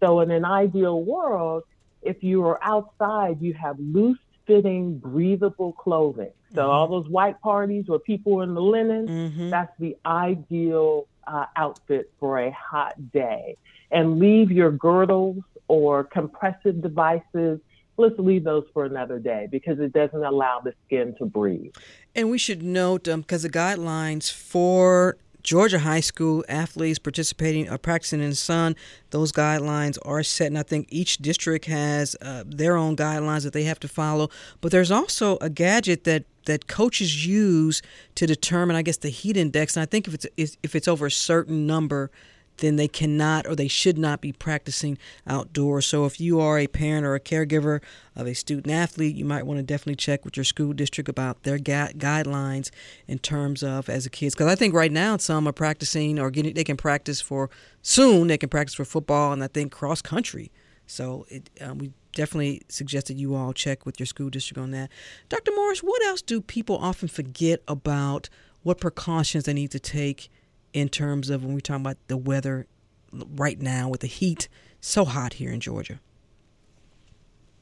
[0.02, 1.64] So, in an ideal world,
[2.02, 4.18] if you are outside, you have loose
[4.48, 6.32] fitting, breathable clothing.
[6.54, 6.70] So, mm-hmm.
[6.70, 9.50] all those white parties where people are in the linen, mm-hmm.
[9.50, 13.58] that's the ideal uh, outfit for a hot day
[13.90, 17.60] and leave your girdles or compressive devices.
[17.98, 21.74] Let's leave those for another day because it doesn't allow the skin to breathe.
[22.16, 27.78] And we should note, because um, the guidelines for Georgia high school athletes participating or
[27.78, 28.76] practicing in the sun,
[29.10, 33.54] those guidelines are set, and I think each district has uh, their own guidelines that
[33.54, 34.30] they have to follow.
[34.62, 37.82] But there's also a gadget that that coaches use
[38.16, 39.76] to determine, I guess, the heat index.
[39.76, 42.12] And I think if it's if it's over a certain number,
[42.58, 45.86] then they cannot or they should not be practicing outdoors.
[45.86, 47.82] So if you are a parent or a caregiver
[48.16, 51.44] of a student athlete, you might want to definitely check with your school district about
[51.44, 52.70] their guidelines
[53.08, 54.36] in terms of as a kids.
[54.36, 57.50] Because I think right now some are practicing or getting they can practice for
[57.82, 60.52] soon they can practice for football and I think cross country.
[60.86, 64.72] So it, um, we definitely suggest that you all check with your school district on
[64.72, 64.90] that.
[65.30, 65.52] Dr.
[65.56, 68.30] Morris, what else do people often forget about
[68.64, 70.30] what precautions they need to take
[70.74, 72.68] in terms of when we're talking about the weather
[73.12, 74.48] right now with the heat
[74.80, 76.00] so hot here in Georgia?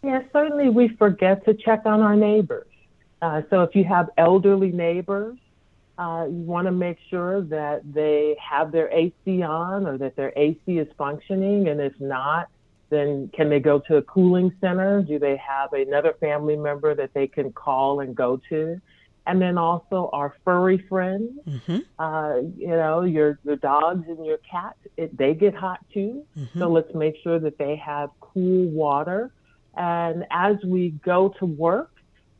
[0.04, 2.68] Yeah, certainly we forget to check on our neighbors.
[3.22, 5.38] Uh, so if you have elderly neighbors,
[5.98, 10.32] uh, you want to make sure that they have their AC on or that their
[10.38, 11.68] AC is functioning.
[11.68, 12.48] And if not,
[12.90, 15.02] then can they go to a cooling center?
[15.02, 18.80] Do they have another family member that they can call and go to?
[19.28, 21.80] And then also our furry friends, mm-hmm.
[22.00, 26.26] uh, you know, your, your dogs and your cats, it, they get hot too.
[26.36, 26.60] Mm-hmm.
[26.60, 29.32] So let's make sure that they have cool water.
[29.76, 31.92] And as we go to work,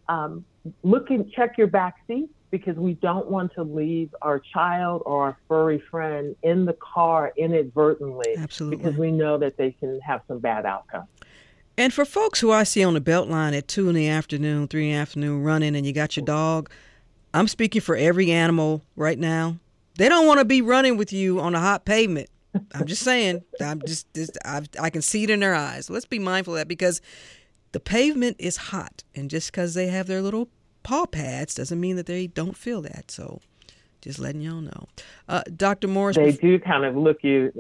[0.08, 0.46] um,
[0.82, 5.24] look and check your back seat because we don't want to leave our child or
[5.24, 8.78] our furry friend in the car inadvertently Absolutely.
[8.78, 11.08] because we know that they can have some bad outcomes.
[11.78, 14.90] And for folks who I see on the Beltline at two in the afternoon, three
[14.90, 16.70] in the afternoon running, and you got your dog,
[17.34, 19.58] I'm speaking for every animal right now.
[19.98, 22.30] They don't want to be running with you on a hot pavement.
[22.74, 23.44] I'm just saying.
[23.62, 25.90] I'm just, just i I can see it in their eyes.
[25.90, 27.02] Let's be mindful of that because
[27.72, 30.50] the pavement is hot, and just because they have their little
[30.90, 33.12] paw pads doesn't mean that they don't feel that.
[33.12, 33.42] So,
[34.02, 34.88] just letting y'all know.
[35.28, 35.88] Uh, Dr.
[35.88, 37.54] Morris, they do kind of look you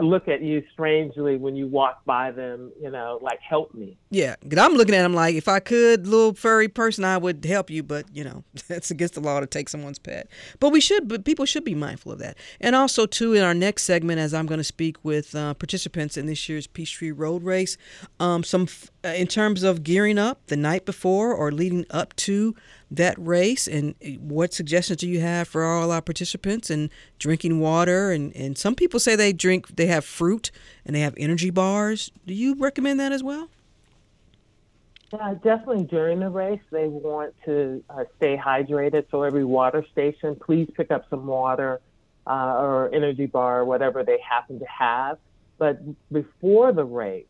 [0.00, 3.96] look at you strangely when you walk by them, you know, like help me.
[4.10, 7.44] Yeah, because I'm looking at them like if I could, little furry person, I would
[7.44, 10.28] help you, but you know, that's against the law to take someone's pet.
[10.58, 12.36] But we should, but people should be mindful of that.
[12.60, 16.16] And also, too, in our next segment, as I'm going to speak with uh, participants
[16.16, 17.76] in this year's Peachtree Road Race,
[18.18, 22.14] um, some f- uh, in terms of gearing up the night before or leading up
[22.16, 22.54] to
[22.90, 28.10] that race and what suggestions do you have for all our participants and drinking water?
[28.10, 30.50] And, and some people say they drink they have fruit
[30.84, 32.12] and they have energy bars.
[32.26, 33.48] Do you recommend that as well?
[35.12, 39.06] Yeah definitely during the race they want to uh, stay hydrated.
[39.10, 41.80] So every water station please pick up some water
[42.26, 45.18] uh, or energy bar whatever they happen to have.
[45.58, 45.80] But
[46.12, 47.26] before the race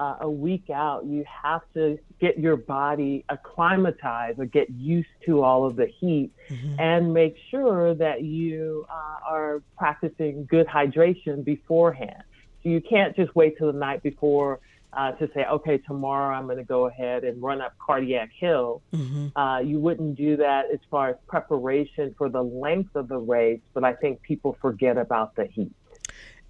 [0.00, 5.42] uh, a week out, you have to get your body acclimatized or get used to
[5.42, 6.80] all of the heat mm-hmm.
[6.80, 12.22] and make sure that you uh, are practicing good hydration beforehand.
[12.62, 14.60] So you can't just wait till the night before
[14.94, 18.80] uh, to say, okay, tomorrow I'm going to go ahead and run up Cardiac Hill.
[18.94, 19.38] Mm-hmm.
[19.38, 23.60] Uh, you wouldn't do that as far as preparation for the length of the race,
[23.74, 25.74] but I think people forget about the heat.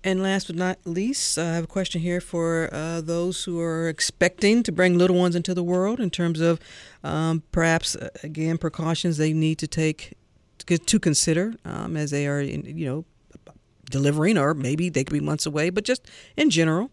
[0.03, 3.87] And last but not least, I have a question here for uh, those who are
[3.89, 6.59] expecting to bring little ones into the world in terms of
[7.05, 10.15] um, perhaps, uh, again, precautions they need to take
[10.59, 13.05] to consider um, as they are, in, you know,
[13.91, 16.91] delivering, or maybe they could be months away, but just in general.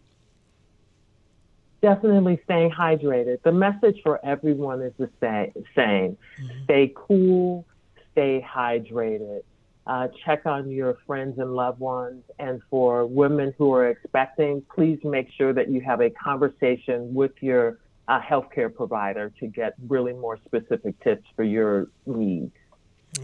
[1.80, 3.40] Definitely staying hydrated.
[3.42, 5.52] The message for everyone is the same.
[5.76, 6.64] Mm-hmm.
[6.64, 7.64] Stay cool,
[8.12, 9.42] stay hydrated
[9.88, 12.22] uh, check on your friends and loved ones.
[12.38, 17.32] And for women who are expecting, please make sure that you have a conversation with
[17.40, 22.52] your uh, healthcare provider to get really more specific tips for your needs.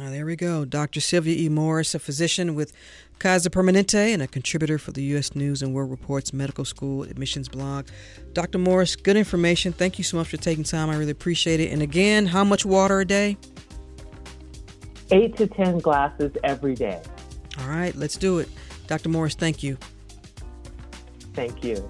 [0.01, 0.65] Uh, there we go.
[0.65, 1.01] Dr.
[1.01, 1.51] Sylvia E.
[1.51, 2.73] Morris, a physician with
[3.19, 5.35] Kaiser Permanente and a contributor for the U.S.
[5.35, 7.87] News and World Report's medical school admissions blog.
[8.33, 8.59] Dr.
[8.59, 9.75] Morris, good information.
[9.75, 10.89] Thank you so much for taking time.
[10.89, 11.71] I really appreciate it.
[11.71, 13.37] And again, how much water a day?
[15.15, 17.01] Eight to 10 glasses every day.
[17.61, 18.49] All right, let's do it.
[18.89, 19.09] Dr.
[19.09, 19.79] Morris, thank you.
[21.33, 21.89] Thank you.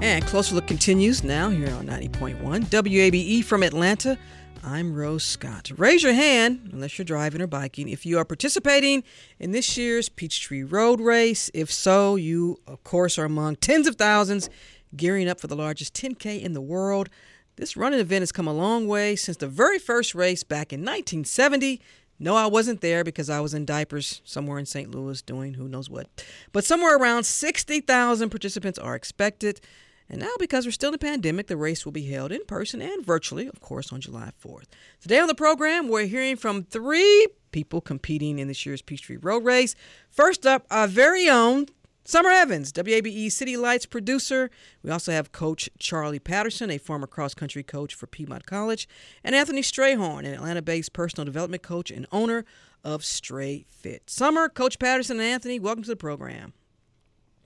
[0.00, 4.18] And Closer Look continues now here on 90.1 WABE from Atlanta.
[4.66, 5.70] I'm Rose Scott.
[5.76, 9.04] Raise your hand, unless you're driving or biking, if you are participating
[9.38, 11.50] in this year's Peachtree Road Race.
[11.52, 14.48] If so, you, of course, are among tens of thousands
[14.96, 17.10] gearing up for the largest 10K in the world.
[17.56, 20.80] This running event has come a long way since the very first race back in
[20.80, 21.82] 1970.
[22.18, 24.90] No, I wasn't there because I was in diapers somewhere in St.
[24.90, 26.08] Louis doing who knows what.
[26.52, 29.60] But somewhere around 60,000 participants are expected.
[30.08, 32.82] And now, because we're still in a pandemic, the race will be held in person
[32.82, 34.66] and virtually, of course, on July 4th.
[35.00, 39.44] Today on the program, we're hearing from three people competing in this year's Peachtree Road
[39.44, 39.74] Race.
[40.10, 41.66] First up, our very own
[42.06, 44.50] Summer Evans, WABE City Lights producer.
[44.82, 48.86] We also have Coach Charlie Patterson, a former cross country coach for Piedmont College,
[49.24, 52.44] and Anthony Strayhorn, an Atlanta based personal development coach and owner
[52.84, 54.10] of Stray Fit.
[54.10, 56.52] Summer, Coach Patterson, and Anthony, welcome to the program.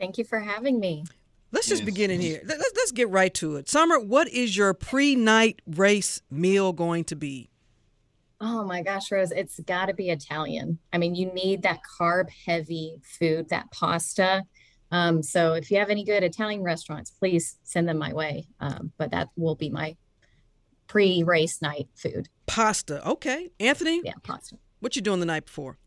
[0.01, 1.05] Thank you for having me.
[1.51, 1.87] Let's just yes.
[1.87, 2.43] begin in here.
[2.45, 3.69] Let's, let's get right to it.
[3.69, 7.51] Summer, what is your pre night race meal going to be?
[8.41, 10.79] Oh my gosh, Rose, it's got to be Italian.
[10.93, 14.45] I mean, you need that carb heavy food, that pasta.
[14.93, 18.47] Um, so if you have any good Italian restaurants, please send them my way.
[18.61, 19.97] Um, but that will be my
[20.87, 22.29] pre race night food.
[22.47, 23.07] Pasta.
[23.09, 23.51] Okay.
[23.59, 24.03] Anthony?
[24.05, 24.57] Yeah, pasta.
[24.81, 25.79] What you doing the night before?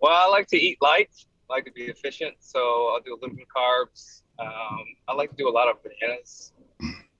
[0.00, 1.08] Well, I like to eat light
[1.48, 4.22] like to be efficient, so I'll do a little bit of carbs.
[4.38, 6.52] Um, I like to do a lot of bananas,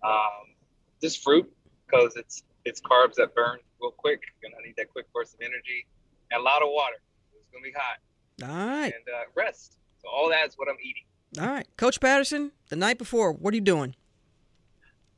[0.04, 0.54] um,
[1.00, 1.50] just fruit
[1.86, 4.20] because it's it's carbs that burn real quick.
[4.42, 5.86] Gonna need that quick burst of energy
[6.30, 6.96] and a lot of water.
[7.34, 7.98] It's gonna be hot.
[8.42, 8.92] All right.
[8.92, 9.78] And uh, rest.
[10.02, 11.04] So all that's what I'm eating.
[11.40, 11.66] All right.
[11.76, 13.94] Coach Patterson, the night before, what are you doing?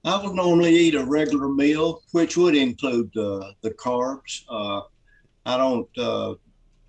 [0.05, 4.45] I would normally eat a regular meal, which would include uh, the carbs.
[4.49, 4.83] Uh,
[5.45, 6.35] I don't uh,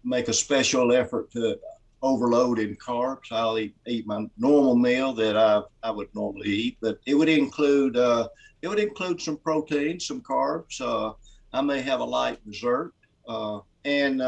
[0.04, 1.58] make a special effort to
[2.02, 3.32] overload in carbs.
[3.32, 7.30] I'll eat, eat my normal meal that I, I would normally eat, but it would
[7.30, 8.28] include uh,
[8.62, 10.82] it would include some protein, some carbs.
[10.82, 11.14] Uh,
[11.54, 12.94] I may have a light dessert
[13.28, 14.22] uh, and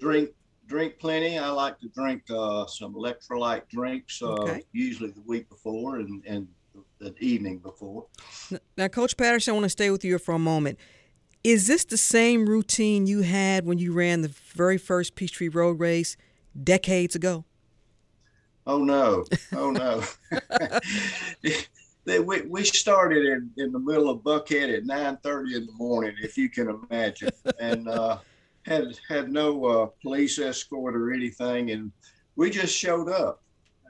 [0.00, 0.30] drink
[0.66, 1.38] drink plenty.
[1.38, 4.62] I like to drink some electrolyte drinks, okay.
[4.72, 6.48] usually the week before, and and
[6.98, 8.06] the evening before.
[8.76, 10.78] Now, Coach Patterson, I want to stay with you for a moment.
[11.44, 15.78] Is this the same routine you had when you ran the very first Peachtree Road
[15.78, 16.16] Race
[16.62, 17.44] decades ago?
[18.66, 19.24] Oh no!
[19.54, 20.02] Oh no!
[22.22, 26.14] we, we started in, in the middle of Buckhead at nine thirty in the morning,
[26.20, 28.18] if you can imagine, and uh,
[28.62, 31.90] had had no uh, police escort or anything, and
[32.36, 33.42] we just showed up,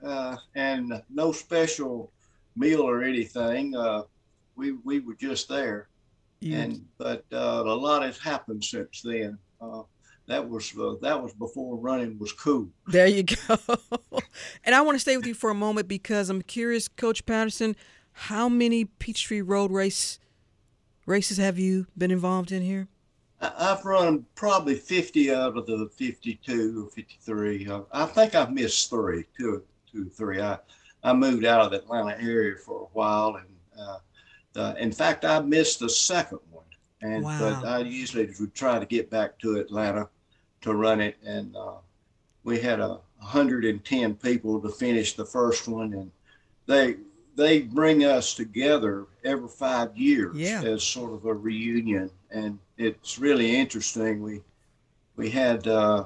[0.04, 2.12] uh, and no special
[2.56, 3.74] meal or anything.
[3.74, 4.02] Uh,
[4.54, 5.88] we we were just there,
[6.40, 6.58] yeah.
[6.58, 9.38] and but uh, a lot has happened since then.
[10.28, 12.68] That was uh, that was before running was cool.
[12.86, 13.56] There you go.
[14.64, 17.74] and I want to stay with you for a moment because I'm curious, Coach Patterson,
[18.12, 20.18] how many Peachtree Road race
[21.06, 22.88] races have you been involved in here?
[23.40, 27.68] I've run probably 50 out of the 52 or 53.
[27.68, 30.42] Uh, I think I've missed three, two, two, three.
[30.42, 30.58] I
[31.02, 33.98] I moved out of the Atlanta area for a while, and uh,
[34.60, 36.64] uh, in fact, I missed the second one.
[37.00, 37.60] And wow.
[37.62, 40.08] but I usually would try to get back to Atlanta
[40.62, 41.76] to run it, and uh,
[42.44, 46.10] we had a 110 people to finish the first one, and
[46.66, 46.96] they
[47.34, 50.60] they bring us together every five years yeah.
[50.62, 54.22] as sort of a reunion, and it's really interesting.
[54.22, 54.42] We
[55.16, 56.04] we had uh,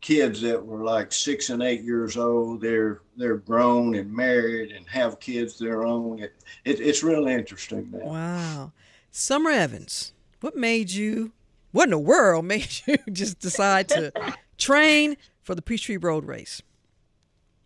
[0.00, 2.60] kids that were like six and eight years old.
[2.60, 6.18] They're they're grown and married and have kids their own.
[6.18, 7.90] It, it it's really interesting.
[7.90, 7.98] Now.
[8.06, 8.72] Wow,
[9.10, 11.32] Summer Evans, what made you?
[11.74, 14.12] What in the world made you just decide to
[14.58, 16.62] train for the Peachtree Road Race?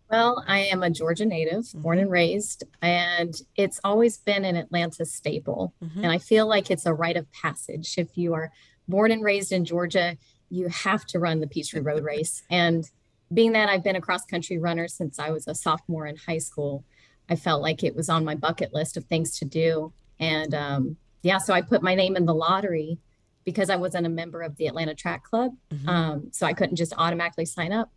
[0.09, 1.81] Well, I am a Georgia native, mm-hmm.
[1.81, 5.75] born and raised, and it's always been an Atlanta staple.
[5.83, 6.05] Mm-hmm.
[6.05, 7.99] And I feel like it's a rite of passage.
[7.99, 8.51] If you are
[8.87, 10.17] born and raised in Georgia,
[10.49, 12.41] you have to run the Peachtree Road Race.
[12.49, 12.89] And
[13.31, 16.39] being that I've been a cross country runner since I was a sophomore in high
[16.39, 16.83] school,
[17.29, 19.93] I felt like it was on my bucket list of things to do.
[20.19, 22.97] And um, yeah, so I put my name in the lottery
[23.49, 25.55] because I wasn't a member of the Atlanta Track Club.
[25.73, 25.89] Mm-hmm.
[25.89, 27.91] Um, so I couldn't just automatically sign up.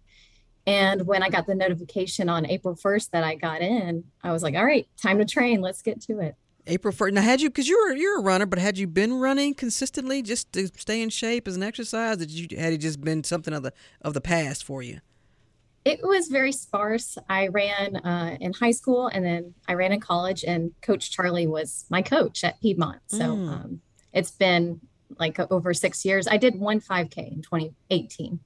[0.66, 4.42] And when I got the notification on April 1st that I got in, I was
[4.42, 5.61] like, all right, time to train.
[5.61, 6.36] Let's get to it.
[6.66, 7.14] April first.
[7.14, 10.53] Now, had you because you're you're a runner, but had you been running consistently just
[10.53, 12.18] to stay in shape as an exercise?
[12.18, 15.00] Did you had it just been something of the of the past for you?
[15.84, 17.18] It was very sparse.
[17.28, 21.48] I ran uh, in high school and then I ran in college, and Coach Charlie
[21.48, 23.00] was my coach at Piedmont.
[23.09, 23.48] So mm.
[23.48, 23.80] um,
[24.12, 24.80] it's been
[25.18, 26.26] like uh, over six years.
[26.26, 28.40] I did one 5K in 2018,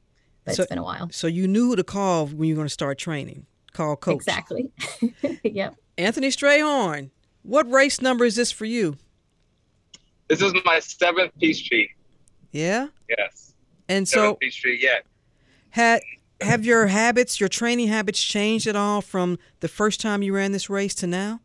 [0.44, 1.08] but so, it's been a while.
[1.10, 3.46] So you knew who to call when you're going to start training.
[3.72, 4.14] Call coach.
[4.16, 4.70] Exactly.
[5.42, 5.74] yep.
[5.98, 7.10] Anthony Strayhorn,
[7.42, 8.96] what race number is this for you?
[10.28, 11.88] This is my seventh Peachtree.
[12.52, 12.88] Yeah.
[13.08, 13.54] Yes.
[13.88, 14.98] And seventh so Peachtree, yeah.
[15.70, 16.00] Had
[16.40, 20.52] have your habits, your training habits, changed at all from the first time you ran
[20.52, 21.40] this race to now?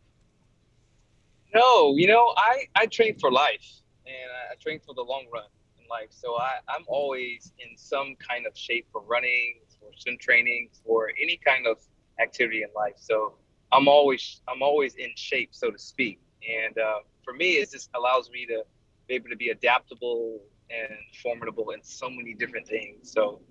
[1.54, 3.81] No, you know, I I train for life,
[4.24, 5.46] and I, train for the long run
[5.80, 6.10] in life.
[6.10, 11.12] So I I'm always in some kind of shape for running, for swim training, for
[11.22, 11.78] any kind of
[12.20, 12.96] activity in life.
[12.98, 13.34] So
[13.72, 16.20] I'm always I'm always in shape, so to speak.
[16.42, 18.64] And uh, for me, it just allows me to
[19.08, 23.12] be able to be adaptable and formidable in so many different things.
[23.12, 23.42] So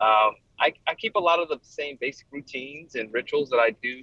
[0.00, 3.70] um, I, I keep a lot of the same basic routines and rituals that I
[3.82, 4.02] do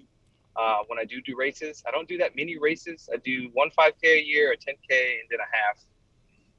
[0.55, 1.84] uh, when I do do races.
[1.88, 3.09] I don't do that many races.
[3.13, 5.78] I do one 5K a year, a 10K, and then a half.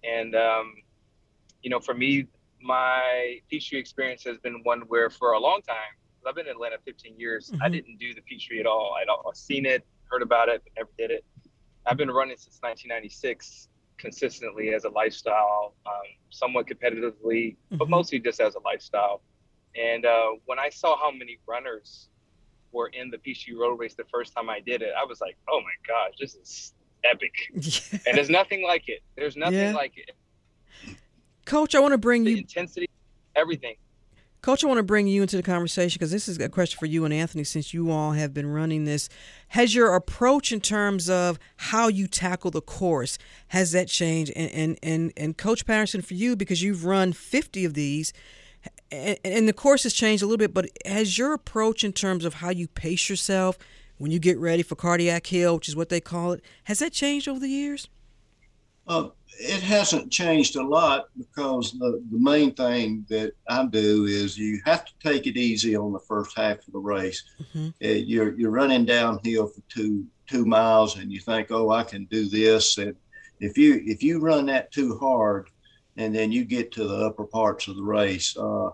[0.05, 0.74] And um,
[1.62, 2.26] you know, for me,
[2.61, 5.76] my Peachtree experience has been one where for a long time
[6.26, 7.51] I've been in Atlanta 15 years.
[7.51, 7.62] Mm-hmm.
[7.62, 8.96] I didn't do the Peachtree at all.
[9.01, 11.24] I'd, I've seen it, heard about it, but never did it.
[11.86, 15.92] I've been running since 1996 consistently as a lifestyle, um,
[16.30, 17.76] somewhat competitively, mm-hmm.
[17.78, 19.22] but mostly just as a lifestyle.
[19.74, 22.09] And uh, when I saw how many runners
[22.72, 25.36] were in the Peachtree Road Race the first time I did it, I was like,
[25.49, 26.74] oh my gosh, this is
[27.05, 27.32] epic.
[27.55, 27.99] Yeah.
[28.07, 29.03] And there's nothing like it.
[29.16, 29.74] There's nothing yeah.
[29.74, 30.96] like it.
[31.44, 32.88] Coach, I want to bring the you intensity,
[33.34, 33.76] everything.
[34.40, 36.86] Coach, I want to bring you into the conversation because this is a question for
[36.86, 39.09] you and Anthony since you all have been running this.
[39.49, 43.18] Has your approach in terms of how you tackle the course,
[43.49, 44.32] has that changed?
[44.36, 48.12] And, and, and, and Coach Patterson, for you, because you've run 50 of these,
[48.92, 52.24] and, and the course has changed a little bit, but has your approach in terms
[52.24, 53.59] of how you pace yourself
[53.99, 56.92] when you get ready for cardiac hill, which is what they call it, has that
[56.92, 57.88] changed over the years?
[58.86, 59.09] Uh,
[59.40, 64.61] it hasn't changed a lot because the, the main thing that I do is you
[64.64, 67.22] have to take it easy on the first half of the race.
[67.40, 67.68] Mm-hmm.
[67.84, 72.07] Uh, you're you're running downhill for two two miles and you think, oh, I can
[72.07, 72.78] do this.
[72.78, 72.96] And
[73.40, 75.51] if you if you run that too hard,
[75.99, 78.70] and then you get to the upper parts of the race, uh,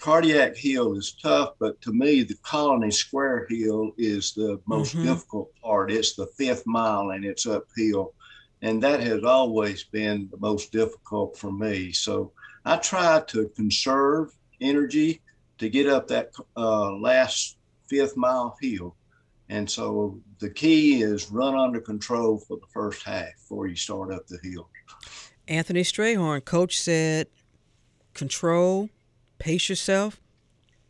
[0.00, 1.54] cardiac hill is tough.
[1.58, 5.06] But to me, the Colony Square hill is the most mm-hmm.
[5.06, 5.90] difficult part.
[5.92, 8.14] It's the fifth mile and it's uphill
[8.62, 11.92] and that has always been the most difficult for me.
[11.92, 12.32] So
[12.64, 15.22] I try to conserve energy
[15.58, 17.56] to get up that uh, last
[17.88, 18.96] fifth mile hill.
[19.48, 24.12] And so the key is run under control for the first half before you start
[24.12, 24.68] up the hill.
[25.48, 27.26] Anthony Strayhorn, coach said,
[28.14, 28.88] control,
[29.40, 30.20] pace yourself.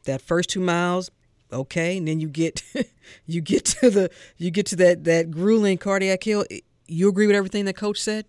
[0.05, 1.11] That first two miles,
[1.53, 2.63] okay, and then you get
[3.27, 6.45] you get to the you get to that that grueling cardiac hill
[6.91, 8.27] you agree with everything that coach said?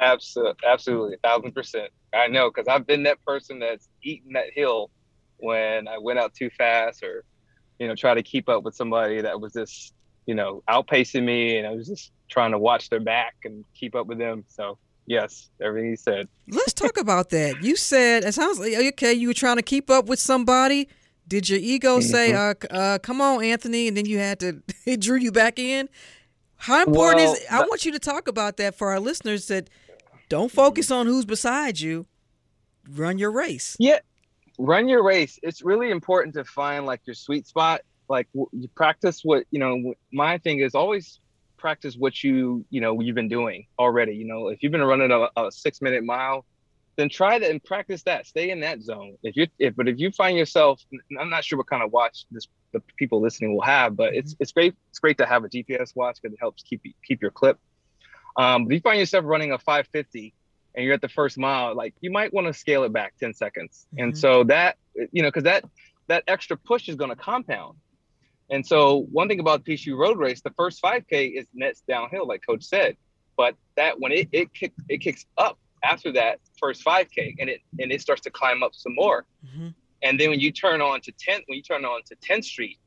[0.00, 1.90] Absolutely, absolutely, thousand percent.
[2.14, 4.90] I know because I've been that person that's eaten that hill
[5.38, 7.24] when I went out too fast or,
[7.78, 11.58] you know, try to keep up with somebody that was just, you know, outpacing me,
[11.58, 14.44] and I was just trying to watch their back and keep up with them.
[14.48, 16.28] So yes, everything he said.
[16.48, 17.62] Let's talk about that.
[17.62, 19.12] You said it sounds like okay.
[19.12, 20.88] You were trying to keep up with somebody.
[21.28, 22.08] Did your ego mm-hmm.
[22.08, 25.58] say, uh, uh, "Come on, Anthony," and then you had to it drew you back
[25.58, 25.88] in?
[26.56, 27.52] How important well, is it?
[27.52, 29.68] I want you to talk about that for our listeners that
[30.28, 32.06] don't focus on who's beside you.
[32.88, 33.76] Run your race.
[33.78, 33.98] Yeah.
[34.58, 35.38] Run your race.
[35.42, 37.82] It's really important to find like your sweet spot.
[38.08, 41.20] Like you practice what, you know, my thing is always
[41.56, 44.14] practice what you, you know, you've been doing already.
[44.14, 46.44] You know, if you've been running a, a six minute mile,
[46.96, 48.26] then try that and practice that.
[48.26, 49.16] Stay in that zone.
[49.22, 50.80] If you, if, but if you find yourself,
[51.20, 54.36] I'm not sure what kind of watch this the people listening will have, but it's
[54.40, 54.74] it's great.
[54.90, 57.58] It's great to have a GPS watch because it helps keep keep your clip.
[58.36, 60.34] Um, but if you find yourself running a 550
[60.74, 63.34] and you're at the first mile, like you might want to scale it back 10
[63.34, 63.86] seconds.
[63.94, 64.04] Mm-hmm.
[64.04, 64.76] And so that
[65.12, 65.64] you know, because that
[66.08, 67.78] that extra push is going to compound.
[68.50, 72.26] And so one thing about the PSU road race, the first 5K is nets downhill,
[72.26, 72.96] like Coach said.
[73.36, 77.60] But that when it it kick, it kicks up after that first 5K, and it
[77.78, 79.26] and it starts to climb up some more.
[79.44, 79.68] Mm-hmm.
[80.02, 82.78] And then when you turn on to 10th, when you turn on to 10th Street,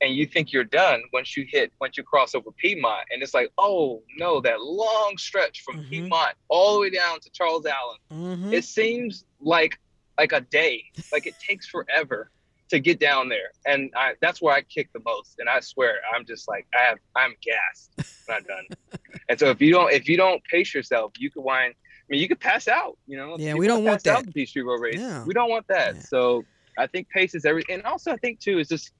[0.00, 3.34] and you think you're done once you hit once you cross over Piedmont, and it's
[3.34, 5.90] like, oh no, that long stretch from mm-hmm.
[5.90, 7.98] Piedmont all the way down to Charles Allen.
[8.12, 8.52] Mm-hmm.
[8.52, 9.78] It seems like
[10.18, 12.30] like a day, like it takes forever
[12.70, 15.36] to get down there, and I, that's where I kick the most.
[15.38, 17.92] And I swear, I'm just like I have, I'm gassed
[18.26, 19.00] when I'm done.
[19.28, 21.74] and so if you don't if you don't pace yourself, you could wind.
[21.76, 22.98] I mean, you could pass out.
[23.06, 23.36] You know.
[23.38, 24.18] Yeah, we don't want that.
[24.18, 24.98] Out Peachtree Road race.
[24.98, 25.24] Yeah.
[25.24, 25.96] We don't want that.
[25.96, 26.00] Yeah.
[26.02, 26.44] So
[26.78, 28.92] I think pace is every, and also I think too is just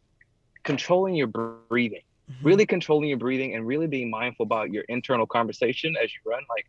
[0.63, 2.47] controlling your breathing, mm-hmm.
[2.47, 6.43] really controlling your breathing, and really being mindful about your internal conversation as you run.
[6.49, 6.67] Like,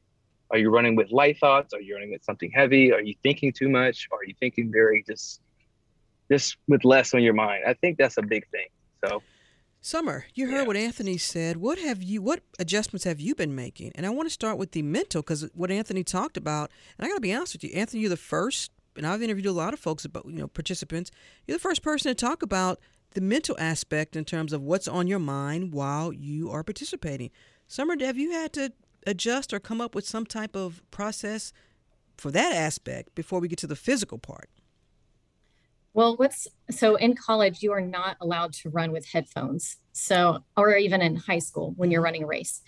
[0.52, 1.74] are you running with light thoughts?
[1.74, 2.92] Are you running with something heavy?
[2.92, 4.08] Are you thinking too much?
[4.12, 5.42] Are you thinking very just,
[6.32, 7.64] just with less on your mind?
[7.68, 8.68] I think that's a big thing.
[9.06, 9.22] So.
[9.82, 10.68] Summer, you heard yeah.
[10.68, 11.58] what Anthony said.
[11.58, 12.22] What have you?
[12.22, 13.92] What adjustments have you been making?
[13.94, 16.72] And I want to start with the mental because what Anthony talked about.
[16.98, 19.46] And I got to be honest with you, Anthony, you're the first and I've interviewed
[19.46, 21.12] a lot of folks about, you know, participants,
[21.46, 22.80] you're the first person to talk about
[23.12, 27.32] the mental aspect in terms of what's on your mind while you are participating.
[27.68, 28.72] Summer, have you had to
[29.08, 31.54] adjust or come up with some type of process
[32.18, 34.50] for that aspect before we get to the physical part?
[35.96, 39.78] Well, what's so in college, you are not allowed to run with headphones.
[39.94, 42.62] So, or even in high school when you're running a race.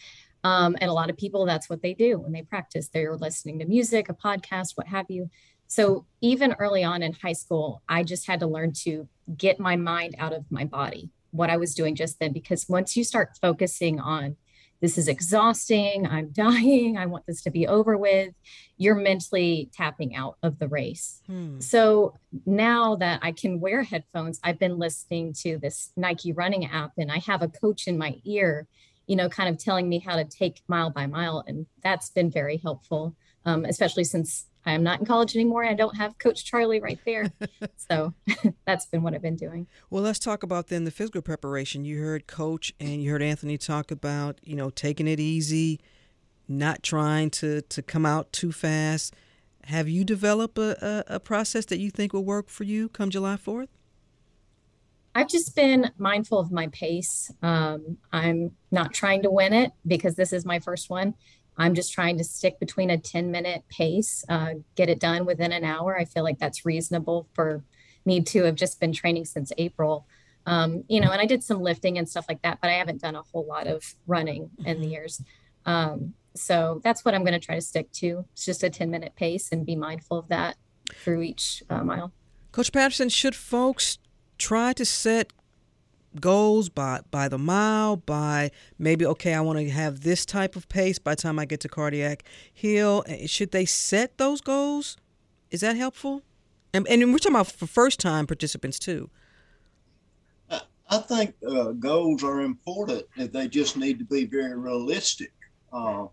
[0.46, 2.88] Um, and a lot of people, that's what they do when they practice.
[2.88, 5.30] They're listening to music, a podcast, what have you.
[5.68, 9.76] So even early on in high school, I just had to learn to get my
[9.76, 13.38] mind out of my body, what I was doing just then, because once you start
[13.42, 14.38] focusing on
[14.82, 18.34] this is exhausting, I'm dying, I want this to be over with,
[18.78, 21.22] you're mentally tapping out of the race.
[21.28, 21.60] Hmm.
[21.60, 22.14] So
[22.46, 27.12] now that I can wear headphones, I've been listening to this Nike running app and
[27.12, 28.68] I have a coach in my ear,
[29.08, 31.44] you know, kind of telling me how to take mile by mile.
[31.48, 33.16] And that's been very helpful,
[33.46, 35.66] um, especially since I'm not in college anymore.
[35.66, 37.32] I don't have Coach Charlie right there.
[37.78, 38.14] so
[38.66, 39.68] that's been what I've been doing.
[39.90, 41.86] Well, let's talk about then the physical preparation.
[41.86, 45.80] You heard Coach and you heard Anthony talk about, you know, taking it easy,
[46.48, 49.16] not trying to, to come out too fast.
[49.64, 53.10] Have you developed a, a, a process that you think will work for you come
[53.10, 53.68] July 4th?
[55.18, 57.32] I've just been mindful of my pace.
[57.42, 61.16] Um, I'm not trying to win it because this is my first one.
[61.58, 65.52] I'm just trying to stick between a 10 minute pace, uh, get it done within
[65.52, 65.98] an hour.
[65.98, 67.64] I feel like that's reasonable for
[68.06, 70.08] me to have just been training since April.
[70.46, 73.02] Um, you know, and I did some lifting and stuff like that, but I haven't
[73.02, 74.92] done a whole lot of running in the mm-hmm.
[74.92, 75.22] years.
[75.66, 78.26] Um, so that's what I'm going to try to stick to.
[78.32, 80.56] It's just a 10 minute pace and be mindful of that
[80.94, 82.14] through each uh, mile.
[82.52, 83.98] Coach Patterson, should folks
[84.38, 85.34] try to set
[86.20, 88.50] goals by by the mile by
[88.80, 91.60] maybe okay i want to have this type of pace by the time i get
[91.60, 94.98] to cardiac hill eh, should they set those goals
[95.52, 96.24] is that helpful
[96.74, 99.10] and, and we're talking about for first time participants too
[100.90, 105.34] i think uh, goals are important they just need to be very realistic
[105.74, 106.06] uh,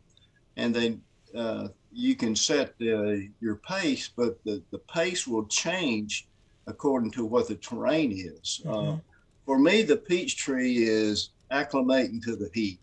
[0.56, 1.00] and then
[1.36, 6.26] uh, you can set the, your pace but the, the pace will change
[6.66, 8.60] according to what the terrain is.
[8.64, 8.98] Uh, mm-hmm.
[9.44, 12.80] For me, the Peachtree is acclimating to the heat.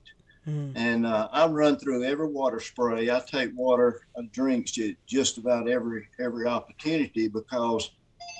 [0.47, 0.75] Mm-hmm.
[0.75, 3.11] And uh, I run through every water spray.
[3.11, 7.91] I take water uh, drinks at just about every every opportunity because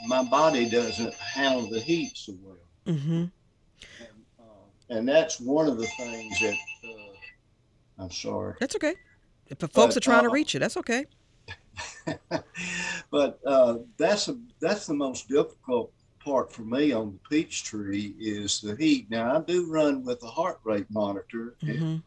[0.08, 2.56] my body doesn't handle the heat so well.
[2.88, 3.12] Mm-hmm.
[3.12, 3.32] And,
[4.40, 4.44] uh,
[4.90, 8.56] and, that's one of the things that uh, I'm sorry.
[8.60, 8.96] That's okay.
[9.48, 11.06] If the folks but, are trying to uh, reach you, that's okay.
[13.12, 15.92] but uh, that's a, that's the most difficult
[16.24, 19.10] part for me on the Peachtree is the heat.
[19.10, 21.56] Now I do run with a heart rate monitor.
[21.64, 21.98] Mm-hmm.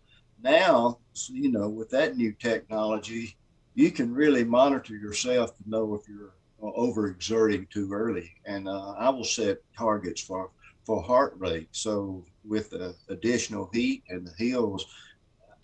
[0.43, 0.99] Now,
[1.29, 3.37] you know, with that new technology,
[3.75, 8.35] you can really monitor yourself to know if you're overexerting too early.
[8.47, 10.51] And uh, I will set targets for
[10.85, 11.69] for heart rate.
[11.73, 14.85] So with the additional heat and the hills,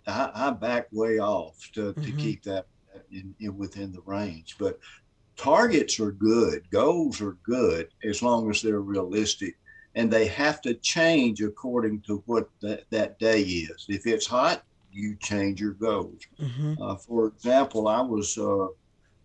[0.07, 2.03] I, I back way off to, mm-hmm.
[2.03, 2.65] to keep that
[3.11, 4.55] in, in within the range.
[4.57, 4.79] But
[5.41, 9.57] targets are good, goals are good as long as they're realistic,
[9.95, 13.87] and they have to change according to what that, that day is.
[13.89, 16.21] If it's hot, you change your goals.
[16.39, 16.79] Mm-hmm.
[16.79, 18.67] Uh, for example, I was uh,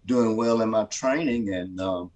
[0.06, 2.10] doing well in my training and um,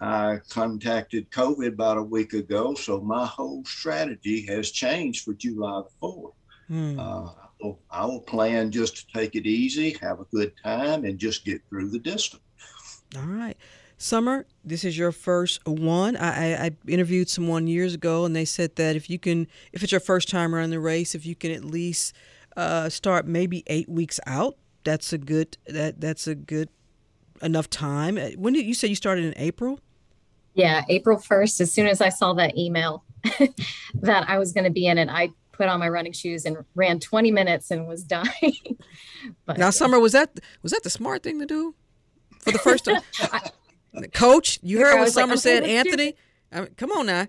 [0.00, 5.82] I contacted COVID about a week ago, so my whole strategy has changed for July
[5.82, 6.32] the 4th.
[6.68, 6.98] Mm.
[6.98, 11.44] Uh, I will plan just to take it easy, have a good time, and just
[11.44, 12.42] get through the distance.
[13.16, 13.56] All right.
[13.98, 16.16] Summer, this is your first one.
[16.16, 19.82] I, I, I, interviewed someone years ago, and they said that if you can, if
[19.82, 22.14] it's your first time running the race, if you can at least
[22.56, 26.70] uh, start maybe eight weeks out, that's a good that that's a good
[27.42, 28.16] enough time.
[28.16, 29.80] Uh, when did you say you started in April?
[30.54, 31.60] Yeah, April first.
[31.60, 33.04] As soon as I saw that email
[33.94, 36.56] that I was going to be in it, I put on my running shoes and
[36.74, 38.78] ran 20 minutes and was dying.
[39.44, 41.74] but now, Summer, was that was that the smart thing to do
[42.40, 43.00] for the first time?
[44.12, 46.14] Coach, you heard what Summer like, said, Anthony.
[46.52, 47.26] I mean, come on now.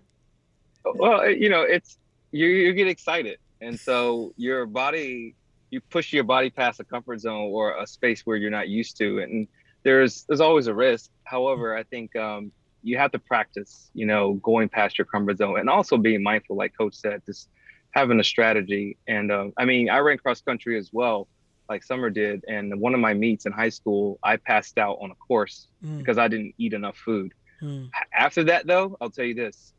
[0.84, 1.97] Well, you know, it's
[2.32, 5.36] you you get excited, and so your body
[5.72, 8.97] you push your body past a comfort zone or a space where you're not used
[8.97, 9.47] to, and
[9.84, 11.09] there's there's always a risk.
[11.24, 12.51] However, I think um,
[12.84, 16.57] you have to practice, you know, going past your comfort zone, and also being mindful,
[16.57, 17.49] like Coach said, just
[17.91, 18.97] having a strategy.
[19.07, 21.28] And um, I mean, I ran cross country as well,
[21.72, 22.43] like Summer did.
[22.47, 25.97] And one of my meets in high school, I passed out on a course mm.
[25.97, 27.34] because I didn't eat enough food.
[27.61, 27.89] Mm.
[28.13, 29.74] After that, though, I'll tell you this: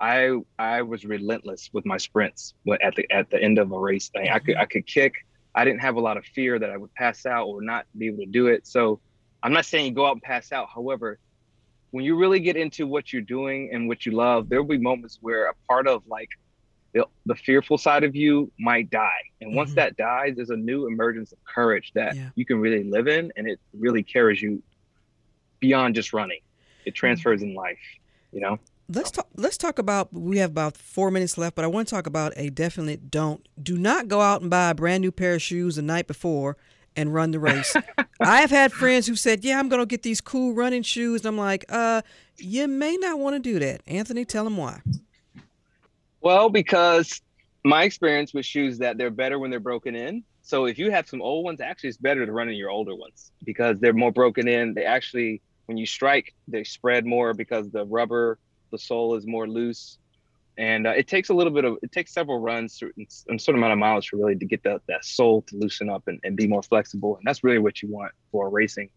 [0.00, 2.54] I I was relentless with my sprints.
[2.82, 5.14] At the at the end of a race, I, I could I could kick.
[5.54, 8.08] I didn't have a lot of fear that I would pass out or not be
[8.08, 8.66] able to do it.
[8.66, 9.00] So
[9.42, 10.68] I'm not saying you go out and pass out.
[10.74, 11.18] However,
[11.92, 14.78] when you really get into what you're doing and what you love, there will be
[14.78, 16.30] moments where a part of like
[16.94, 19.10] the, the fearful side of you might die.
[19.40, 19.76] And once mm-hmm.
[19.76, 22.30] that dies, there's a new emergence of courage that yeah.
[22.36, 23.32] you can really live in.
[23.36, 24.62] And it really carries you
[25.58, 26.38] beyond just running.
[26.84, 26.94] It mm-hmm.
[26.94, 27.50] transfers mm-hmm.
[27.50, 27.78] in life,
[28.32, 28.58] you know?
[28.88, 29.28] Let's talk.
[29.34, 30.12] Let's talk about.
[30.12, 33.48] We have about four minutes left, but I want to talk about a definite don't.
[33.60, 36.58] Do not go out and buy a brand new pair of shoes the night before
[36.94, 37.74] and run the race.
[38.20, 41.22] I have had friends who said, "Yeah, I'm going to get these cool running shoes."
[41.22, 42.02] And I'm like, "Uh,
[42.36, 44.82] you may not want to do that." Anthony, tell them why.
[46.24, 47.20] Well, because
[47.66, 50.24] my experience with shoes that they're better when they're broken in.
[50.40, 52.96] So if you have some old ones, actually it's better to run in your older
[52.96, 54.72] ones because they're more broken in.
[54.72, 58.38] They actually, when you strike, they spread more because the rubber,
[58.72, 59.98] the sole is more loose.
[60.56, 62.80] And uh, it takes a little bit of, it takes several runs
[63.28, 66.04] and certain amount of miles to really to get that, that sole to loosen up
[66.06, 67.16] and, and be more flexible.
[67.18, 68.88] And that's really what you want for racing.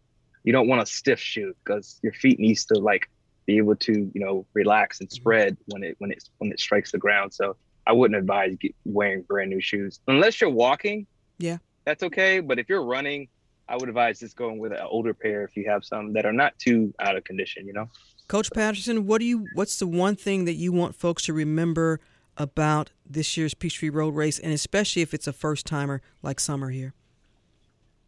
[0.45, 3.09] You don't want a stiff shoe because your feet needs to like
[3.47, 5.15] be able to you know relax and mm-hmm.
[5.15, 7.33] spread when it when it when it strikes the ground.
[7.33, 7.55] So
[7.87, 11.07] I wouldn't advise wearing brand new shoes unless you're walking.
[11.39, 12.41] Yeah, that's okay.
[12.41, 13.27] But if you're running,
[13.67, 16.33] I would advise just going with an older pair if you have some that are
[16.33, 17.65] not too out of condition.
[17.65, 17.89] You know.
[18.27, 19.47] Coach Patterson, what do you?
[19.53, 21.99] What's the one thing that you want folks to remember
[22.35, 26.69] about this year's Peachtree Road Race, and especially if it's a first timer like Summer
[26.69, 26.93] here?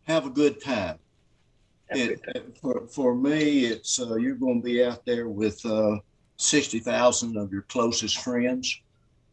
[0.04, 1.00] Have a good time.
[1.92, 5.98] It, for, for me, it's uh, you're going to be out there with uh,
[6.38, 8.82] 60,000 of your closest friends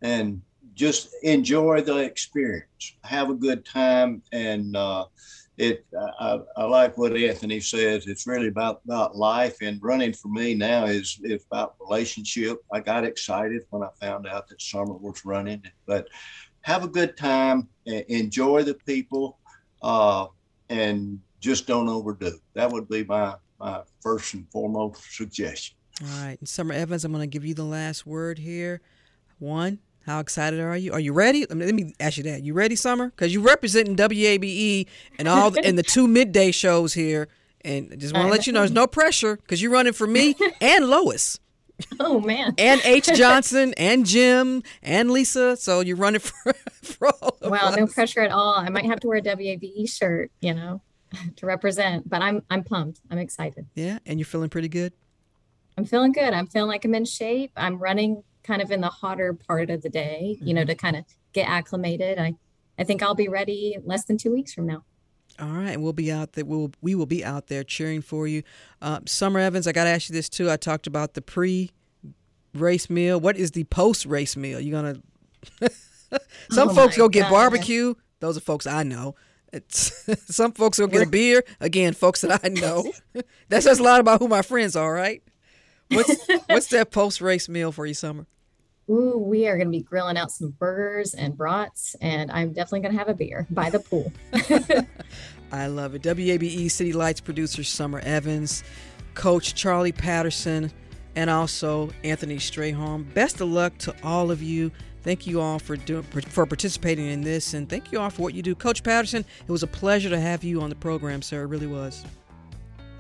[0.03, 0.41] and
[0.75, 2.97] just enjoy the experience.
[3.03, 4.23] Have a good time.
[4.33, 5.07] And uh,
[5.59, 5.87] it,
[6.21, 8.07] I, I, like what Anthony says.
[8.07, 12.59] It's really about, about life and running for me now is, is about relationship.
[12.73, 16.09] I got excited when I found out that Summer was running, but
[16.63, 19.39] have a good time, enjoy the people,
[19.83, 20.27] uh,
[20.69, 22.39] and just don't overdo.
[22.55, 25.77] That would be my my first and foremost suggestion.
[26.03, 28.83] All right, and Summer Evans, I'm going to give you the last word here.
[29.39, 30.93] One, how excited are you?
[30.93, 31.47] Are you ready?
[31.49, 32.43] Let me ask you that.
[32.43, 33.07] You ready, Summer?
[33.07, 34.87] Because you're representing WABE
[35.19, 37.29] and all the, and the two midday shows here.
[37.65, 40.37] And just want to let you know, there's no pressure because you're running for me
[40.61, 41.41] and Lois.
[41.99, 42.55] Oh man.
[42.59, 45.57] and H Johnson and Jim and Lisa.
[45.57, 47.77] So you're running for, for all of Wow, us.
[47.77, 48.55] no pressure at all.
[48.55, 50.81] I might have to wear a WABE shirt, you know,
[51.37, 53.01] to represent, but I'm I'm pumped.
[53.11, 53.67] I'm excited.
[53.75, 54.93] Yeah, and you're feeling pretty good.
[55.79, 56.33] I'm feeling good.
[56.33, 57.53] I'm feeling like I'm in shape.
[57.57, 60.97] I'm running kind of in the hotter part of the day, you know, to kind
[60.97, 62.19] of get acclimated.
[62.19, 62.35] I
[62.79, 64.85] I think I'll be ready less than 2 weeks from now.
[65.39, 66.45] All right, and we'll be out there.
[66.47, 68.43] We'll we will be out there cheering for you.
[68.81, 70.51] Uh, Summer Evans, I got to ask you this too.
[70.51, 71.21] I talked about the
[72.55, 73.21] pre-race meal.
[73.21, 74.61] What is the post-race meal?
[74.61, 74.97] You gonna?
[76.51, 77.31] Some Oh folks go get God.
[77.33, 77.95] barbecue.
[78.21, 79.15] Those are folks I know.
[79.57, 81.45] It's some folks go get a beer.
[81.61, 82.93] Again, folks that I know.
[83.49, 85.23] that says a lot about who my friends are, right?
[85.91, 88.27] What's what's that post-race meal for you, Summer?
[88.89, 92.81] Ooh, we are going to be grilling out some burgers and brats, and I'm definitely
[92.81, 94.13] going to have a beer by the pool.
[95.53, 96.03] I love it.
[96.03, 98.63] WABE City Lights producer Summer Evans,
[99.15, 100.71] Coach Charlie Patterson,
[101.17, 103.13] and also Anthony Strayhorn.
[103.15, 104.71] Best of luck to all of you.
[105.07, 108.35] Thank you all for doing for participating in this, and thank you all for what
[108.35, 109.25] you do, Coach Patterson.
[109.41, 111.45] It was a pleasure to have you on the program, sir.
[111.45, 112.05] It really was.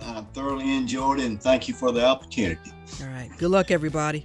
[0.00, 2.72] I thoroughly enjoyed it and thank you for the opportunity.
[3.02, 3.28] All right.
[3.38, 4.24] Good luck, everybody.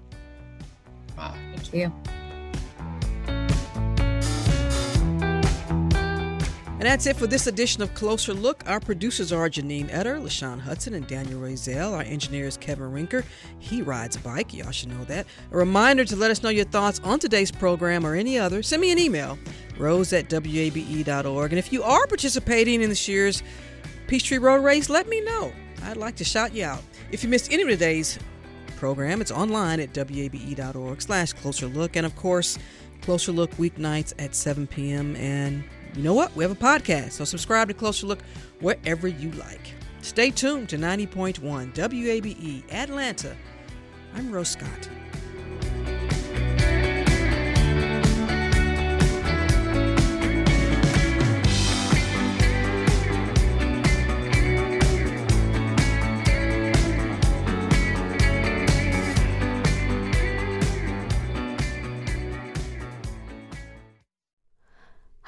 [1.16, 1.36] Bye.
[1.56, 1.92] Thank you.
[6.82, 8.64] And that's it for this edition of Closer Look.
[8.68, 11.94] Our producers are Janine Etter, LaShawn Hudson, and Daniel Razel.
[11.94, 13.24] Our engineer is Kevin Rinker.
[13.60, 14.52] He rides a bike.
[14.52, 15.28] Y'all should know that.
[15.52, 18.64] A reminder to let us know your thoughts on today's program or any other.
[18.64, 19.38] Send me an email,
[19.78, 21.52] rose at wabe.org.
[21.52, 23.44] And if you are participating in this year's
[24.08, 25.54] Peachtree Road Race, let me know.
[25.84, 26.82] I'd like to shout you out.
[27.12, 28.18] If you missed any of today's
[28.78, 31.96] program, it's online at wabe.org slash closer look.
[31.96, 32.58] And of course,
[33.02, 35.16] Closer Look weeknights at 7 p.m.
[35.16, 35.64] And
[35.96, 36.36] you know what?
[36.36, 38.22] We have a podcast, so subscribe to Closer Look
[38.60, 39.74] wherever you like.
[40.02, 43.36] Stay tuned to 90.1 WABE Atlanta.
[44.16, 44.90] I'm Rose Scott.